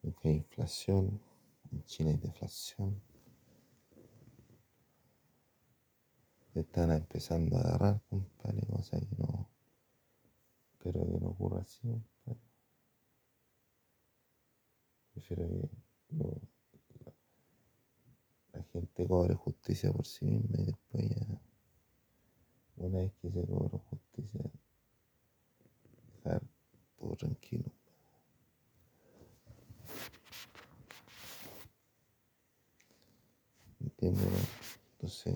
porque 0.01 0.29
hay 0.29 0.41
inflación, 0.73 1.21
en 1.71 1.83
China 1.83 2.09
hay 2.09 2.17
deflación. 2.17 2.99
Están 6.55 6.91
empezando 6.91 7.57
a 7.57 7.61
agarrar, 7.61 8.01
compadre, 8.09 8.65
cosa 8.67 8.99
que 8.99 9.15
no, 9.17 9.49
espero 10.71 11.05
que 11.05 11.19
no 11.19 11.29
ocurra 11.29 11.61
así, 11.61 11.81
compadre. 11.81 12.41
Prefiero 15.13 15.47
que 15.47 15.69
la 18.53 18.63
gente 18.63 19.07
cobre 19.07 19.35
justicia 19.35 19.91
por 19.91 20.05
sí 20.05 20.25
misma 20.25 20.57
y 20.59 20.65
después 20.65 21.09
ya, 21.09 21.41
una 22.77 22.97
vez 22.99 23.13
que 23.21 23.31
se 23.31 23.45
cobró 23.45 23.79
justicia, 23.89 24.41
dejar 26.15 26.41
todo 26.97 27.15
tranquilo. 27.15 27.71
Entonces, 33.83 35.35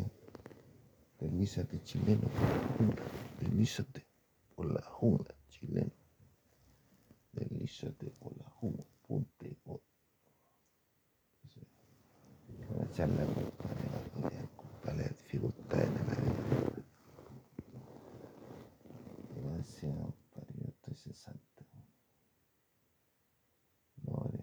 deslízate 1.19 1.83
chileno 1.83 2.21
por 2.29 2.41
la 2.43 2.77
jungla, 2.77 3.03
deslízate 3.41 4.07
por 4.55 4.65
la 4.73 4.81
jungla 4.83 5.35
chileno, 5.49 5.91
deslízate 7.33 8.11
por 8.11 8.37
la 8.37 8.49
jungla, 8.51 8.85
o- 9.65 9.81
Una 12.69 12.91
charla 12.93 13.25
compadre, 13.25 13.89
para 13.91 14.29
lidiar, 14.29 14.49
compadre, 14.57 15.03
las 15.03 15.17
dificultades 15.19 15.93
de 15.93 15.99
la 16.05 16.15
vida. 16.21 16.55
Gracias, 19.35 19.95
compadre, 19.95 20.53
yo 20.61 20.69
estoy 20.69 20.95
cesante. 20.95 21.65
No, 24.03 24.15
haré. 24.25 24.39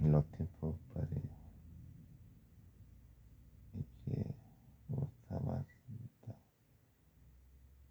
En 0.00 0.12
los 0.12 0.26
tiempos, 0.32 0.76
compadre, 0.92 1.20
es 3.74 3.86
que 4.04 4.34
no 4.88 5.04
está 5.04 5.38
mal, 5.40 5.66
no 5.88 6.04
está, 6.06 6.36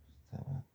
no 0.08 0.38
está 0.40 0.52
mal. 0.52 0.66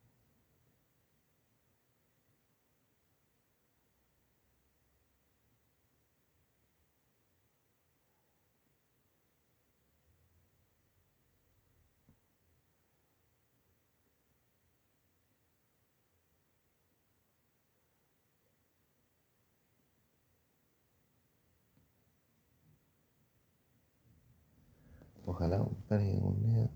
Ojalá, 25.35 25.57
compadre, 25.57 26.13
algún 26.13 26.41
día 26.43 26.69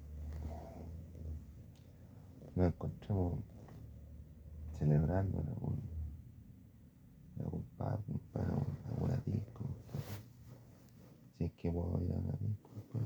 nos 2.58 2.68
encontramos 2.68 3.40
celebrando 4.78 5.38
algún, 5.40 5.80
algún 7.40 7.64
pub, 7.78 8.20
para 8.34 8.50
alguna 8.90 9.16
disco. 9.26 9.64
Si 11.38 11.46
es 11.46 11.54
que 11.54 11.72
puedo 11.72 12.04
ir 12.04 12.12
a 12.12 12.16
una 12.16 12.34
disco, 12.34 12.70
pues, 12.92 13.06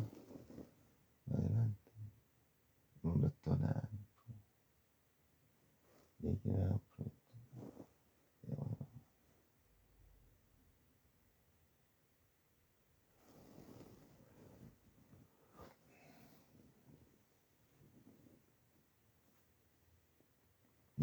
adelante. 1.37 1.91
Un 3.03 3.21
restaurante. 3.21 3.89
Que 6.19 6.79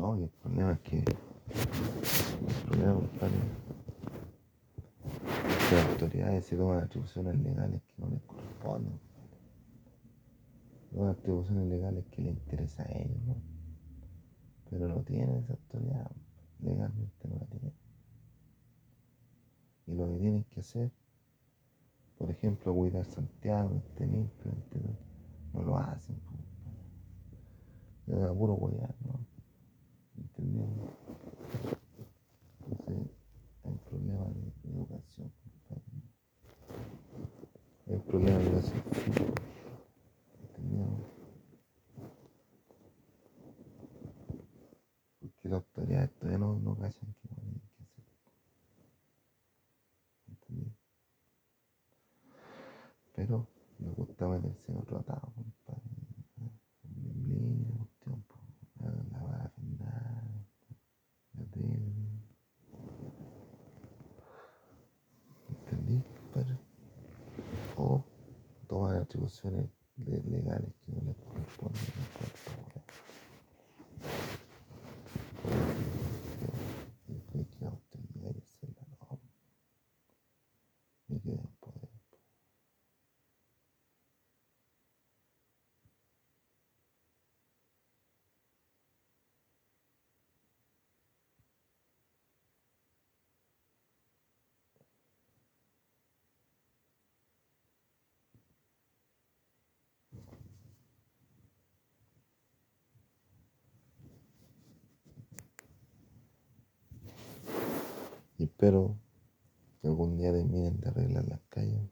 No, 0.00 0.16
y 0.16 0.22
el 0.22 0.30
problema 0.30 0.72
es 0.72 0.80
que 0.80 0.96
el 0.96 1.04
problema, 2.66 2.94
compadre, 2.94 3.34
que 5.68 5.74
las 5.74 5.86
autoridades 5.90 6.46
se 6.46 6.56
toman 6.56 6.78
atribuciones 6.78 7.38
legales 7.38 7.82
que 7.82 7.94
no 7.98 8.08
les 8.08 8.22
corresponden. 8.22 8.98
Toman 10.90 11.10
atribuciones 11.10 11.68
legales 11.68 12.06
que 12.06 12.22
les 12.22 12.32
interesan 12.32 12.86
a 12.86 12.92
ellos, 12.98 13.22
¿no? 13.26 13.36
Pero 14.70 14.88
no 14.88 15.02
tienen 15.02 15.36
esa 15.36 15.52
autoridad, 15.52 16.10
legalmente 16.60 17.28
no 17.28 17.36
la 17.38 17.44
tienen. 17.44 17.74
Y 19.86 19.94
lo 19.96 20.08
que 20.08 20.18
tienen 20.18 20.44
que 20.44 20.60
hacer, 20.60 20.90
por 22.16 22.30
ejemplo, 22.30 22.74
cuidar 22.74 23.04
Santiago, 23.04 23.82
este 23.84 24.06
limpio, 24.06 24.50
este, 24.50 24.80
no, 25.52 25.62
lo 25.62 25.76
hacen. 25.76 26.16
Es 28.06 28.22
a 28.22 28.32
puro 28.32 28.54
huear, 28.54 28.94
¿no? 29.04 29.29
¿Entendiendo? 30.20 30.96
Entonces, 32.70 33.10
hay 33.64 33.70
un 33.72 33.78
problema 33.78 34.24
de 34.26 34.70
educación. 34.70 35.32
Hay 37.86 37.94
un 37.94 38.02
problema 38.02 38.38
de 38.38 38.44
educación 38.46 38.82
¿entendiendo? 40.42 41.06
Porque 45.20 45.48
las 45.48 45.62
autoridades 45.62 46.10
todavía 46.14 46.38
no, 46.38 46.58
no 46.60 46.76
cachan 46.76 47.14
qué 47.22 47.28
tienen 47.28 47.60
que 47.60 47.82
hacer. 47.82 48.04
¿Entendido? 50.28 50.72
Pero 53.14 53.46
me 53.78 53.90
gusta 53.92 54.28
meterse 54.28 54.72
en 54.72 54.78
otro 54.78 54.98
atado, 54.98 55.32
compadre. 55.34 55.82
En 56.84 57.28
línea, 57.28 57.76
cuestión, 57.76 58.22
po. 58.22 58.36
La 58.80 58.90
la 58.90 59.26
parafernalia, 59.26 60.46
la 61.40 61.46
tele. 61.52 61.80
¿Entendí, 65.48 66.02
compadre? 66.20 66.58
O 67.76 68.04
tomar 68.68 68.96
atribuciones 68.96 69.70
le- 69.98 70.22
legales 70.24 70.74
que 70.86 70.92
no 70.92 71.02
les 71.02 71.16
corresponden 71.18 71.82
en 71.82 72.06
cuanto 72.16 72.50
a 72.50 72.82
y 77.08 77.44
que 77.46 77.64
la 77.64 77.70
autoridad 77.70 78.30
ejerce 78.30 78.66
la 78.68 78.86
norma 79.08 79.18
y 81.08 81.20
que 81.20 81.30
den 81.30 81.48
poder. 81.60 81.90
Y 108.40 108.44
espero 108.44 108.96
que 109.82 109.88
algún 109.88 110.16
día 110.16 110.32
terminen 110.32 110.80
de 110.80 110.88
arreglar 110.88 111.28
las 111.28 111.42
calles, 111.50 111.82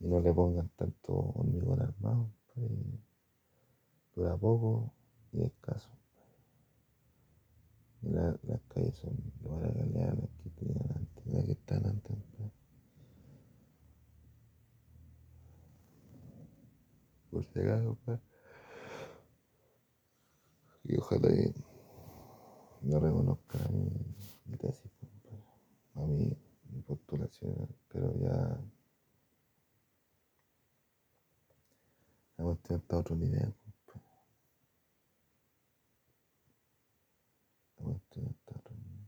y 0.00 0.08
no 0.08 0.18
le 0.18 0.34
pongan 0.34 0.68
tanto 0.70 1.12
hormigón 1.14 1.80
armado, 1.80 2.32
compadre. 2.52 2.98
Dura 4.16 4.36
poco 4.36 4.92
y 5.30 5.42
escaso. 5.42 5.88
Y 8.02 8.08
la- 8.08 8.36
las 8.42 8.60
calles 8.62 8.96
son 8.96 9.16
buena 9.40 9.72
calidad 9.72 10.18
las 10.18 10.30
que 10.42 10.50
tenían 10.50 10.90
antes, 10.96 11.26
las 11.26 11.44
que 11.44 11.52
están 11.52 11.86
antes. 11.86 12.16
Por 17.30 17.44
si 17.44 17.60
acaso, 17.60 17.86
compadre. 17.90 18.20
Y 20.82 20.96
ojalá 20.96 21.28
que 21.28 21.54
no 22.82 22.98
reconozcan 22.98 24.16
mi, 24.46 24.52
mi 24.52 24.56
tesis, 24.56 24.90
compadre. 25.00 25.44
A 25.94 26.00
mí, 26.00 26.36
mi 26.70 26.82
postulación, 26.82 27.68
pero 27.88 28.12
ya 28.18 28.60
la 32.38 32.44
cuestión 32.44 32.80
está 32.80 32.96
a 32.96 32.98
otro 33.00 33.16
nivel, 33.16 33.54
compadre. 33.54 34.06
La 37.78 37.84
cuestión 37.84 38.26
está 38.26 38.54
a 38.54 38.58
otro 38.58 38.74
nivel 38.74 39.06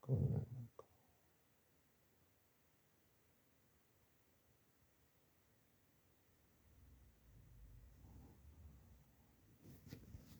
con 0.00 0.16
el 0.16 0.28
blanco. 0.28 0.84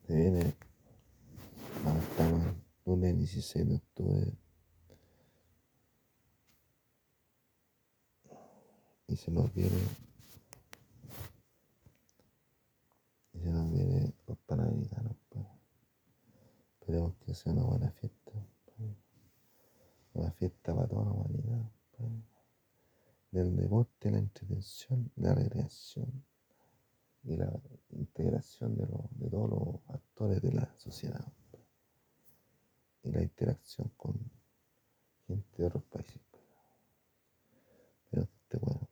viene, 0.15 0.55
ahora 1.85 1.99
estamos 1.99 2.45
el 2.45 2.55
lunes 2.85 3.17
16 3.17 3.69
de 3.69 3.75
octubre 3.75 4.33
y 9.07 9.15
se 9.15 9.31
nos 9.31 9.53
viene 9.53 9.77
y 13.33 13.39
se 13.39 13.49
nos 13.49 13.71
viene 13.71 14.13
los 14.27 14.37
panamericanos 14.39 15.15
pues. 15.29 15.45
esperemos 16.79 17.15
que 17.25 17.33
sea 17.33 17.53
una 17.53 17.63
buena 17.63 17.91
fiesta 17.91 18.31
pues. 18.77 18.89
una 20.13 20.31
fiesta 20.31 20.75
para 20.75 20.87
toda 20.87 21.05
la 21.05 21.11
humanidad 21.11 21.69
pues. 21.97 22.11
del 23.31 23.55
deporte 23.55 24.11
la 24.11 24.19
entretención 24.19 25.11
la 25.15 25.35
recreación 25.35 26.23
y 27.23 27.35
la 27.35 27.51
integración 27.91 28.75
de, 28.75 28.87
los, 28.87 29.19
de 29.19 29.29
todos 29.29 29.49
los 29.49 29.95
actores 29.95 30.41
de 30.41 30.53
la 30.53 30.73
sociedad 30.77 31.31
y 33.03 33.11
la 33.11 33.21
interacción 33.21 33.89
con 33.97 34.13
gente 35.27 35.57
de 35.57 35.65
otros 35.65 35.83
países 35.83 36.21
pues. 36.29 36.43
pero 38.09 38.23
este 38.23 38.57
bueno 38.57 38.90